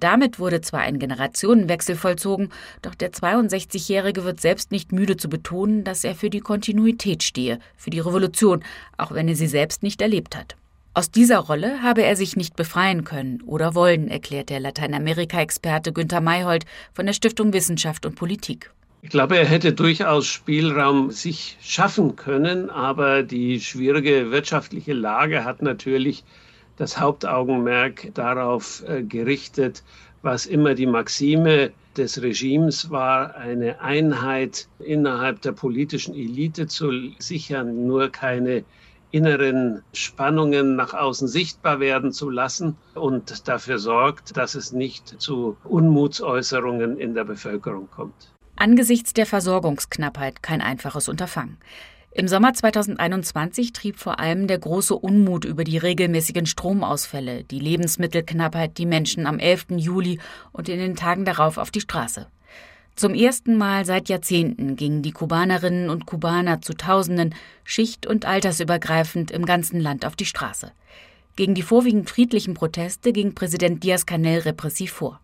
Damit 0.00 0.38
wurde 0.38 0.60
zwar 0.60 0.80
ein 0.80 0.98
Generationenwechsel 0.98 1.96
vollzogen, 1.96 2.50
doch 2.82 2.94
der 2.94 3.12
62-Jährige 3.12 4.24
wird 4.24 4.40
selbst 4.40 4.70
nicht 4.70 4.92
müde 4.92 5.16
zu 5.16 5.28
betonen, 5.28 5.84
dass 5.84 6.04
er 6.04 6.14
für 6.14 6.30
die 6.30 6.40
Kontinuität 6.40 7.22
stehe, 7.22 7.58
für 7.76 7.90
die 7.90 8.00
Revolution, 8.00 8.62
auch 8.96 9.12
wenn 9.12 9.28
er 9.28 9.36
sie 9.36 9.46
selbst 9.46 9.82
nicht 9.82 10.00
erlebt 10.00 10.36
hat. 10.36 10.56
Aus 10.94 11.10
dieser 11.10 11.38
Rolle 11.38 11.82
habe 11.82 12.02
er 12.02 12.16
sich 12.16 12.34
nicht 12.34 12.56
befreien 12.56 13.04
können 13.04 13.40
oder 13.42 13.74
wollen, 13.74 14.08
erklärt 14.08 14.50
der 14.50 14.58
Lateinamerika-Experte 14.58 15.92
Günter 15.92 16.20
Mayhold 16.20 16.64
von 16.92 17.06
der 17.06 17.12
Stiftung 17.12 17.52
Wissenschaft 17.52 18.04
und 18.04 18.16
Politik. 18.16 18.72
Ich 19.00 19.10
glaube, 19.10 19.38
er 19.38 19.46
hätte 19.46 19.72
durchaus 19.72 20.26
Spielraum 20.26 21.12
sich 21.12 21.56
schaffen 21.60 22.16
können, 22.16 22.68
aber 22.68 23.22
die 23.22 23.60
schwierige 23.60 24.32
wirtschaftliche 24.32 24.92
Lage 24.92 25.44
hat 25.44 25.62
natürlich 25.62 26.24
das 26.78 26.98
Hauptaugenmerk 26.98 28.14
darauf 28.14 28.82
äh, 28.88 29.02
gerichtet, 29.02 29.82
was 30.22 30.46
immer 30.46 30.74
die 30.74 30.86
Maxime 30.86 31.72
des 31.96 32.22
Regimes 32.22 32.90
war, 32.90 33.34
eine 33.34 33.80
Einheit 33.80 34.68
innerhalb 34.78 35.42
der 35.42 35.52
politischen 35.52 36.14
Elite 36.14 36.66
zu 36.66 36.90
sichern, 37.18 37.86
nur 37.86 38.10
keine 38.10 38.64
inneren 39.10 39.82
Spannungen 39.92 40.76
nach 40.76 40.94
außen 40.94 41.28
sichtbar 41.28 41.80
werden 41.80 42.12
zu 42.12 42.30
lassen 42.30 42.76
und 42.94 43.48
dafür 43.48 43.78
sorgt, 43.78 44.36
dass 44.36 44.54
es 44.54 44.72
nicht 44.72 45.20
zu 45.20 45.56
Unmutsäußerungen 45.64 46.98
in 46.98 47.14
der 47.14 47.24
Bevölkerung 47.24 47.88
kommt. 47.90 48.32
Angesichts 48.56 49.14
der 49.14 49.26
Versorgungsknappheit 49.26 50.42
kein 50.42 50.60
einfaches 50.60 51.08
Unterfangen. 51.08 51.58
Im 52.18 52.26
Sommer 52.26 52.52
2021 52.52 53.72
trieb 53.72 53.96
vor 53.96 54.18
allem 54.18 54.48
der 54.48 54.58
große 54.58 54.92
Unmut 54.92 55.44
über 55.44 55.62
die 55.62 55.78
regelmäßigen 55.78 56.46
Stromausfälle, 56.46 57.44
die 57.44 57.60
Lebensmittelknappheit 57.60 58.76
die 58.76 58.86
Menschen 58.86 59.24
am 59.24 59.38
11. 59.38 59.66
Juli 59.76 60.18
und 60.50 60.68
in 60.68 60.80
den 60.80 60.96
Tagen 60.96 61.24
darauf 61.24 61.58
auf 61.58 61.70
die 61.70 61.80
Straße. 61.80 62.26
Zum 62.96 63.14
ersten 63.14 63.56
Mal 63.56 63.84
seit 63.84 64.08
Jahrzehnten 64.08 64.74
gingen 64.74 65.02
die 65.02 65.12
Kubanerinnen 65.12 65.90
und 65.90 66.06
Kubaner 66.06 66.60
zu 66.60 66.74
Tausenden 66.74 67.36
schicht- 67.62 68.04
und 68.04 68.24
altersübergreifend 68.24 69.30
im 69.30 69.46
ganzen 69.46 69.78
Land 69.78 70.04
auf 70.04 70.16
die 70.16 70.26
Straße. 70.26 70.72
Gegen 71.36 71.54
die 71.54 71.62
vorwiegend 71.62 72.10
friedlichen 72.10 72.54
Proteste 72.54 73.12
ging 73.12 73.36
Präsident 73.36 73.84
Diaz-Canel 73.84 74.40
repressiv 74.40 74.90
vor. 74.90 75.20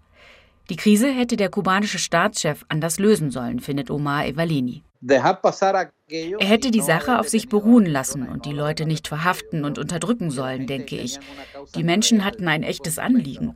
Die 0.70 0.76
Krise 0.76 1.10
hätte 1.10 1.36
der 1.36 1.50
kubanische 1.50 1.98
Staatschef 1.98 2.64
anders 2.68 3.00
lösen 3.00 3.32
sollen, 3.32 3.58
findet 3.58 3.90
Omar 3.90 4.26
Evalini. 4.26 4.84
Er 6.08 6.46
hätte 6.46 6.70
die 6.70 6.80
Sache 6.80 7.18
auf 7.18 7.28
sich 7.28 7.48
beruhen 7.48 7.86
lassen 7.86 8.26
und 8.28 8.46
die 8.46 8.52
Leute 8.52 8.86
nicht 8.86 9.08
verhaften 9.08 9.64
und 9.64 9.78
unterdrücken 9.78 10.30
sollen, 10.30 10.66
denke 10.66 10.96
ich. 10.96 11.18
Die 11.74 11.84
Menschen 11.84 12.24
hatten 12.24 12.48
ein 12.48 12.62
echtes 12.62 12.98
Anliegen. 12.98 13.54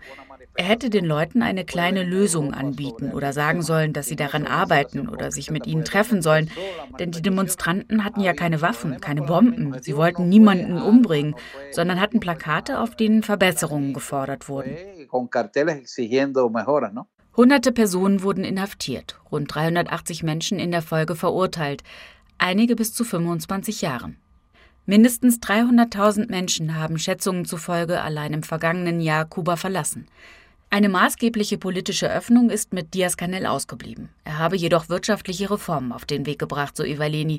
Er 0.56 0.64
hätte 0.64 0.90
den 0.90 1.04
Leuten 1.04 1.40
eine 1.42 1.64
kleine 1.64 2.02
Lösung 2.02 2.52
anbieten 2.52 3.12
oder 3.12 3.32
sagen 3.32 3.62
sollen, 3.62 3.92
dass 3.92 4.08
sie 4.08 4.16
daran 4.16 4.46
arbeiten 4.46 5.08
oder 5.08 5.30
sich 5.30 5.50
mit 5.50 5.66
ihnen 5.66 5.84
treffen 5.84 6.20
sollen. 6.20 6.50
Denn 6.98 7.12
die 7.12 7.22
Demonstranten 7.22 8.04
hatten 8.04 8.20
ja 8.20 8.32
keine 8.32 8.61
Waffen, 8.61 9.00
keine 9.00 9.22
Bomben. 9.22 9.76
Sie 9.80 9.96
wollten 9.96 10.28
niemanden 10.28 10.80
umbringen, 10.82 11.34
sondern 11.70 12.00
hatten 12.00 12.20
Plakate, 12.20 12.80
auf 12.80 12.96
denen 12.96 13.22
Verbesserungen 13.28 13.94
gefordert 13.94 14.48
wurden. 14.48 14.76
Hunderte 17.38 17.70
Personen 17.70 18.24
wurden 18.24 18.42
inhaftiert, 18.42 19.16
rund 19.31 19.55
380 19.55 20.24
Menschen 20.24 20.59
in 20.59 20.72
der 20.72 20.83
Folge 20.83 21.14
verurteilt, 21.14 21.85
einige 22.37 22.74
bis 22.74 22.92
zu 22.92 23.05
25 23.05 23.81
Jahren. 23.81 24.16
Mindestens 24.87 25.38
300.000 25.38 26.31
Menschen 26.31 26.74
haben 26.74 26.98
Schätzungen 26.98 27.44
zufolge 27.44 28.03
allein 28.03 28.33
im 28.33 28.42
vergangenen 28.42 29.01
Jahr 29.01 29.24
Kuba 29.24 29.55
verlassen. 29.55 30.09
Eine 30.68 30.88
maßgebliche 30.88 31.59
politische 31.59 32.12
Öffnung 32.12 32.51
ist 32.51 32.72
mit 32.72 32.92
Diaz-Canel 32.94 33.46
ausgeblieben. 33.46 34.09
Er 34.24 34.38
habe 34.38 34.57
jedoch 34.57 34.88
wirtschaftliche 34.88 35.48
Reformen 35.48 35.92
auf 35.92 36.07
den 36.07 36.27
Weg 36.27 36.40
gebracht, 36.40 36.77
so 36.77 36.83
Ivaleni. 36.83 37.38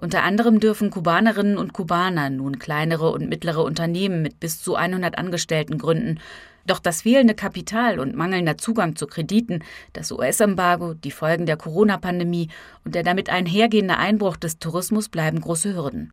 Unter 0.00 0.22
anderem 0.22 0.60
dürfen 0.60 0.90
Kubanerinnen 0.90 1.58
und 1.58 1.72
Kubaner 1.72 2.30
nun 2.30 2.60
kleinere 2.60 3.10
und 3.10 3.28
mittlere 3.28 3.64
Unternehmen 3.64 4.22
mit 4.22 4.38
bis 4.38 4.62
zu 4.62 4.76
100 4.76 5.18
Angestellten 5.18 5.76
gründen. 5.76 6.20
Doch 6.66 6.78
das 6.78 7.02
fehlende 7.02 7.34
Kapital 7.34 7.98
und 7.98 8.14
mangelnder 8.14 8.56
Zugang 8.58 8.94
zu 8.94 9.08
Krediten, 9.08 9.64
das 9.94 10.12
US-Embargo, 10.12 10.94
die 10.94 11.10
Folgen 11.10 11.46
der 11.46 11.56
Corona-Pandemie 11.56 12.48
und 12.84 12.94
der 12.94 13.02
damit 13.02 13.28
einhergehende 13.28 13.96
Einbruch 13.96 14.36
des 14.36 14.60
Tourismus 14.60 15.08
bleiben 15.08 15.40
große 15.40 15.74
Hürden 15.74 16.12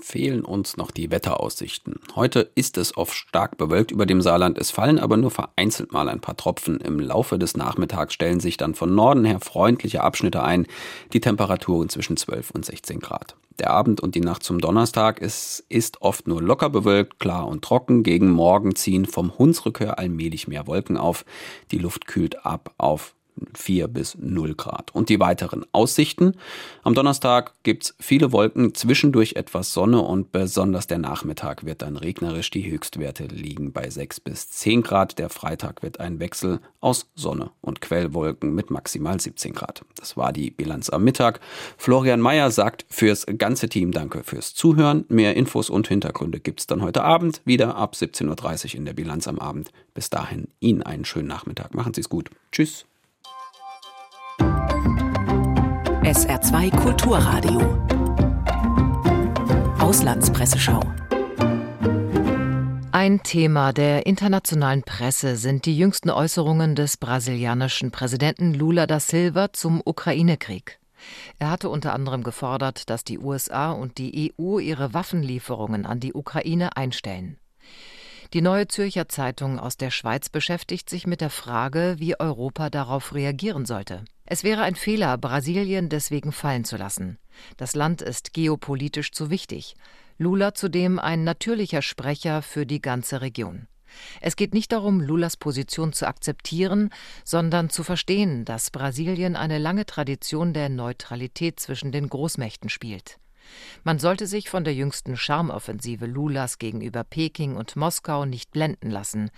fehlen 0.00 0.44
uns 0.44 0.76
noch 0.76 0.90
die 0.90 1.10
Wetteraussichten. 1.10 2.00
Heute 2.14 2.50
ist 2.54 2.78
es 2.78 2.96
oft 2.96 3.14
stark 3.14 3.56
bewölkt 3.56 3.90
über 3.90 4.06
dem 4.06 4.22
Saarland, 4.22 4.58
es 4.58 4.70
fallen 4.70 4.98
aber 4.98 5.16
nur 5.16 5.30
vereinzelt 5.30 5.92
mal 5.92 6.08
ein 6.08 6.20
paar 6.20 6.36
Tropfen. 6.36 6.80
Im 6.80 7.00
Laufe 7.00 7.38
des 7.38 7.56
Nachmittags 7.56 8.14
stellen 8.14 8.40
sich 8.40 8.56
dann 8.56 8.74
von 8.74 8.94
Norden 8.94 9.24
her 9.24 9.40
freundliche 9.40 10.02
Abschnitte 10.02 10.42
ein, 10.42 10.66
die 11.12 11.20
Temperaturen 11.20 11.88
zwischen 11.88 12.16
12 12.16 12.50
und 12.50 12.64
16 12.64 13.00
Grad. 13.00 13.36
Der 13.58 13.70
Abend 13.70 14.00
und 14.00 14.14
die 14.14 14.20
Nacht 14.20 14.44
zum 14.44 14.60
Donnerstag 14.60 15.20
ist, 15.20 15.64
ist 15.68 16.00
oft 16.00 16.28
nur 16.28 16.40
locker 16.40 16.70
bewölkt, 16.70 17.18
klar 17.18 17.48
und 17.48 17.62
trocken. 17.64 18.04
Gegen 18.04 18.30
Morgen 18.30 18.76
ziehen 18.76 19.04
vom 19.04 19.36
Hunsrück 19.36 19.80
allmählich 19.80 20.46
mehr 20.46 20.68
Wolken 20.68 20.96
auf. 20.96 21.24
Die 21.72 21.78
Luft 21.78 22.06
kühlt 22.06 22.46
ab 22.46 22.72
auf 22.78 23.14
4 23.54 23.88
bis 23.88 24.16
0 24.18 24.54
Grad. 24.54 24.94
Und 24.94 25.08
die 25.08 25.20
weiteren 25.20 25.64
Aussichten. 25.72 26.34
Am 26.82 26.94
Donnerstag 26.94 27.54
gibt 27.62 27.84
es 27.84 27.94
viele 28.00 28.32
Wolken, 28.32 28.74
zwischendurch 28.74 29.34
etwas 29.34 29.72
Sonne 29.72 30.00
und 30.00 30.32
besonders 30.32 30.86
der 30.86 30.98
Nachmittag 30.98 31.64
wird 31.64 31.82
dann 31.82 31.96
regnerisch. 31.96 32.50
Die 32.50 32.70
Höchstwerte 32.70 33.24
liegen 33.24 33.72
bei 33.72 33.88
6 33.88 34.20
bis 34.20 34.50
10 34.50 34.82
Grad. 34.82 35.18
Der 35.18 35.28
Freitag 35.28 35.82
wird 35.82 36.00
ein 36.00 36.20
Wechsel 36.20 36.60
aus 36.80 37.10
Sonne 37.14 37.50
und 37.60 37.80
Quellwolken 37.80 38.54
mit 38.54 38.70
maximal 38.70 39.20
17 39.20 39.52
Grad. 39.52 39.84
Das 39.96 40.16
war 40.16 40.32
die 40.32 40.50
Bilanz 40.50 40.90
am 40.90 41.04
Mittag. 41.04 41.40
Florian 41.76 42.20
Mayer 42.20 42.50
sagt 42.50 42.86
fürs 42.88 43.26
ganze 43.38 43.68
Team 43.68 43.92
Danke 43.92 44.22
fürs 44.22 44.54
Zuhören. 44.54 45.04
Mehr 45.08 45.36
Infos 45.36 45.70
und 45.70 45.88
Hintergründe 45.88 46.40
gibt 46.40 46.60
es 46.60 46.66
dann 46.66 46.82
heute 46.82 47.02
Abend 47.02 47.42
wieder 47.44 47.76
ab 47.76 47.94
17.30 47.94 48.66
Uhr 48.66 48.74
in 48.76 48.84
der 48.84 48.92
Bilanz 48.92 49.28
am 49.28 49.38
Abend. 49.38 49.70
Bis 49.94 50.10
dahin 50.10 50.48
Ihnen 50.60 50.82
einen 50.82 51.04
schönen 51.04 51.28
Nachmittag. 51.28 51.74
Machen 51.74 51.94
Sie 51.94 52.00
es 52.00 52.08
gut. 52.08 52.30
Tschüss. 52.52 52.86
SR2 56.08 56.74
Kulturradio. 56.74 57.60
Auslandspresseschau. 59.78 60.80
Ein 62.92 63.22
Thema 63.22 63.74
der 63.74 64.06
internationalen 64.06 64.84
Presse 64.84 65.36
sind 65.36 65.66
die 65.66 65.76
jüngsten 65.76 66.08
Äußerungen 66.08 66.74
des 66.74 66.96
brasilianischen 66.96 67.90
Präsidenten 67.90 68.54
Lula 68.54 68.86
da 68.86 69.00
Silva 69.00 69.52
zum 69.52 69.82
Ukraine-Krieg. 69.84 70.78
Er 71.38 71.50
hatte 71.50 71.68
unter 71.68 71.92
anderem 71.92 72.22
gefordert, 72.22 72.88
dass 72.88 73.04
die 73.04 73.18
USA 73.18 73.72
und 73.72 73.98
die 73.98 74.32
EU 74.40 74.60
ihre 74.60 74.94
Waffenlieferungen 74.94 75.84
an 75.84 76.00
die 76.00 76.14
Ukraine 76.14 76.74
einstellen. 76.74 77.36
Die 78.34 78.42
Neue 78.42 78.68
Zürcher 78.68 79.08
Zeitung 79.08 79.58
aus 79.58 79.78
der 79.78 79.90
Schweiz 79.90 80.28
beschäftigt 80.28 80.90
sich 80.90 81.06
mit 81.06 81.22
der 81.22 81.30
Frage, 81.30 81.96
wie 81.96 82.20
Europa 82.20 82.68
darauf 82.68 83.14
reagieren 83.14 83.64
sollte. 83.64 84.04
Es 84.26 84.44
wäre 84.44 84.60
ein 84.60 84.74
Fehler, 84.74 85.16
Brasilien 85.16 85.88
deswegen 85.88 86.30
fallen 86.30 86.64
zu 86.64 86.76
lassen. 86.76 87.16
Das 87.56 87.74
Land 87.74 88.02
ist 88.02 88.34
geopolitisch 88.34 89.12
zu 89.12 89.30
wichtig. 89.30 89.76
Lula 90.18 90.52
zudem 90.52 90.98
ein 90.98 91.24
natürlicher 91.24 91.80
Sprecher 91.80 92.42
für 92.42 92.66
die 92.66 92.82
ganze 92.82 93.22
Region. 93.22 93.66
Es 94.20 94.36
geht 94.36 94.52
nicht 94.52 94.72
darum, 94.72 95.00
Lulas 95.00 95.38
Position 95.38 95.94
zu 95.94 96.06
akzeptieren, 96.06 96.90
sondern 97.24 97.70
zu 97.70 97.82
verstehen, 97.82 98.44
dass 98.44 98.70
Brasilien 98.70 99.36
eine 99.36 99.56
lange 99.56 99.86
Tradition 99.86 100.52
der 100.52 100.68
Neutralität 100.68 101.60
zwischen 101.60 101.92
den 101.92 102.10
Großmächten 102.10 102.68
spielt. 102.68 103.18
Man 103.84 103.98
sollte 103.98 104.26
sich 104.26 104.50
von 104.50 104.64
der 104.64 104.74
jüngsten 104.74 105.16
Charmoffensive 105.16 106.06
Lulas 106.06 106.58
gegenüber 106.58 107.04
Peking 107.04 107.56
und 107.56 107.76
Moskau 107.76 108.24
nicht 108.24 108.50
blenden 108.50 108.90
lassen. 108.90 109.30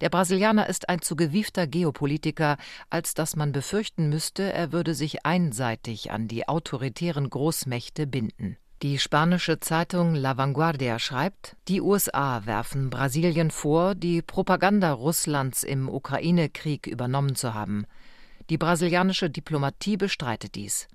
Der 0.00 0.08
Brasilianer 0.08 0.68
ist 0.68 0.88
ein 0.88 1.02
zu 1.02 1.16
gewiefter 1.16 1.66
Geopolitiker, 1.66 2.56
als 2.90 3.14
dass 3.14 3.36
man 3.36 3.52
befürchten 3.52 4.08
müsste, 4.08 4.52
er 4.52 4.72
würde 4.72 4.94
sich 4.94 5.24
einseitig 5.24 6.10
an 6.10 6.28
die 6.28 6.48
autoritären 6.48 7.30
Großmächte 7.30 8.06
binden. 8.06 8.56
Die 8.82 8.98
spanische 8.98 9.60
Zeitung 9.60 10.14
La 10.14 10.36
Vanguardia 10.36 10.98
schreibt, 10.98 11.56
die 11.68 11.80
USA 11.80 12.44
werfen 12.44 12.90
Brasilien 12.90 13.50
vor, 13.50 13.94
die 13.94 14.20
Propaganda 14.20 14.92
Russlands 14.92 15.62
im 15.62 15.88
Ukraine-Krieg 15.88 16.86
übernommen 16.86 17.34
zu 17.34 17.54
haben. 17.54 17.86
Die 18.50 18.58
brasilianische 18.58 19.30
Diplomatie 19.30 19.96
bestreitet 19.96 20.54
dies. 20.54 20.86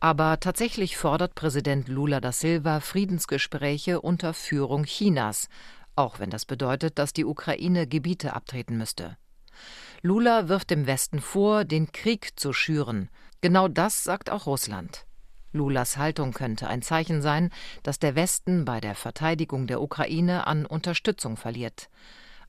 Aber 0.00 0.38
tatsächlich 0.40 0.96
fordert 0.96 1.34
Präsident 1.34 1.88
Lula 1.88 2.20
da 2.20 2.32
Silva 2.32 2.80
Friedensgespräche 2.80 4.00
unter 4.00 4.34
Führung 4.34 4.84
Chinas, 4.84 5.48
auch 5.96 6.20
wenn 6.20 6.30
das 6.30 6.44
bedeutet, 6.44 6.98
dass 6.98 7.12
die 7.12 7.24
Ukraine 7.24 7.86
Gebiete 7.86 8.34
abtreten 8.34 8.78
müsste. 8.78 9.16
Lula 10.02 10.48
wirft 10.48 10.70
dem 10.70 10.86
Westen 10.86 11.20
vor, 11.20 11.64
den 11.64 11.90
Krieg 11.90 12.38
zu 12.38 12.52
schüren. 12.52 13.08
Genau 13.40 13.66
das 13.66 14.04
sagt 14.04 14.30
auch 14.30 14.46
Russland. 14.46 15.04
Lulas 15.52 15.96
Haltung 15.96 16.32
könnte 16.32 16.68
ein 16.68 16.82
Zeichen 16.82 17.22
sein, 17.22 17.50
dass 17.82 17.98
der 17.98 18.14
Westen 18.14 18.64
bei 18.64 18.80
der 18.80 18.94
Verteidigung 18.94 19.66
der 19.66 19.80
Ukraine 19.80 20.46
an 20.46 20.66
Unterstützung 20.66 21.36
verliert. 21.36 21.88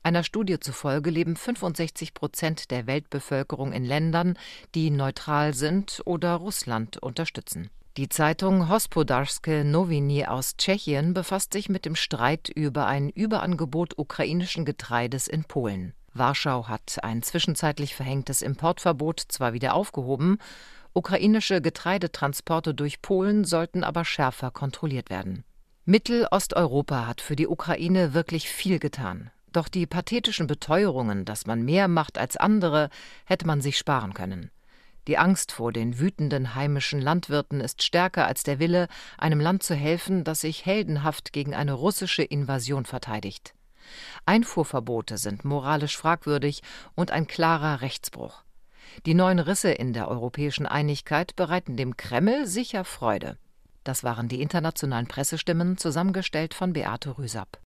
Einer 0.02 0.24
Studie 0.24 0.58
zufolge 0.58 1.10
leben 1.10 1.36
65 1.36 2.14
Prozent 2.14 2.70
der 2.70 2.86
Weltbevölkerung 2.86 3.72
in 3.72 3.84
Ländern, 3.84 4.38
die 4.74 4.90
neutral 4.90 5.52
sind 5.52 6.00
oder 6.06 6.34
Russland 6.36 6.96
unterstützen. 6.96 7.68
Die 7.98 8.08
Zeitung 8.08 8.70
Hospodarske 8.70 9.62
Noviny 9.62 10.24
aus 10.24 10.56
Tschechien 10.56 11.12
befasst 11.12 11.52
sich 11.52 11.68
mit 11.68 11.84
dem 11.84 11.96
Streit 11.96 12.48
über 12.48 12.86
ein 12.86 13.10
Überangebot 13.10 13.98
ukrainischen 13.98 14.64
Getreides 14.64 15.28
in 15.28 15.44
Polen. 15.44 15.92
Warschau 16.14 16.66
hat 16.66 16.98
ein 17.02 17.22
zwischenzeitlich 17.22 17.94
verhängtes 17.94 18.40
Importverbot 18.40 19.20
zwar 19.28 19.52
wieder 19.52 19.74
aufgehoben, 19.74 20.38
ukrainische 20.94 21.60
Getreidetransporte 21.60 22.74
durch 22.74 23.02
Polen 23.02 23.44
sollten 23.44 23.84
aber 23.84 24.04
schärfer 24.06 24.50
kontrolliert 24.50 25.10
werden. 25.10 25.44
Mittelosteuropa 25.84 27.06
hat 27.06 27.20
für 27.20 27.36
die 27.36 27.48
Ukraine 27.48 28.14
wirklich 28.14 28.48
viel 28.48 28.78
getan. 28.78 29.30
Doch 29.52 29.68
die 29.68 29.86
pathetischen 29.86 30.46
Beteuerungen, 30.46 31.24
dass 31.24 31.46
man 31.46 31.62
mehr 31.62 31.88
macht 31.88 32.18
als 32.18 32.36
andere, 32.36 32.88
hätte 33.24 33.46
man 33.46 33.60
sich 33.60 33.78
sparen 33.78 34.14
können. 34.14 34.50
Die 35.06 35.18
Angst 35.18 35.50
vor 35.50 35.72
den 35.72 35.98
wütenden 35.98 36.54
heimischen 36.54 37.00
Landwirten 37.00 37.60
ist 37.60 37.82
stärker 37.82 38.26
als 38.26 38.42
der 38.42 38.58
Wille, 38.58 38.86
einem 39.18 39.40
Land 39.40 39.62
zu 39.62 39.74
helfen, 39.74 40.24
das 40.24 40.42
sich 40.42 40.66
heldenhaft 40.66 41.32
gegen 41.32 41.54
eine 41.54 41.72
russische 41.72 42.22
Invasion 42.22 42.84
verteidigt. 42.84 43.54
Einfuhrverbote 44.26 45.18
sind 45.18 45.44
moralisch 45.44 45.96
fragwürdig 45.96 46.62
und 46.94 47.10
ein 47.10 47.26
klarer 47.26 47.80
Rechtsbruch. 47.80 48.44
Die 49.06 49.14
neuen 49.14 49.38
Risse 49.38 49.70
in 49.70 49.92
der 49.92 50.08
europäischen 50.08 50.66
Einigkeit 50.66 51.34
bereiten 51.36 51.76
dem 51.76 51.96
Kreml 51.96 52.46
sicher 52.46 52.84
Freude. 52.84 53.36
Das 53.84 54.04
waren 54.04 54.28
die 54.28 54.42
internationalen 54.42 55.06
Pressestimmen, 55.06 55.78
zusammengestellt 55.78 56.54
von 56.54 56.72
Beate 56.72 57.16
Rüsapp. 57.16 57.60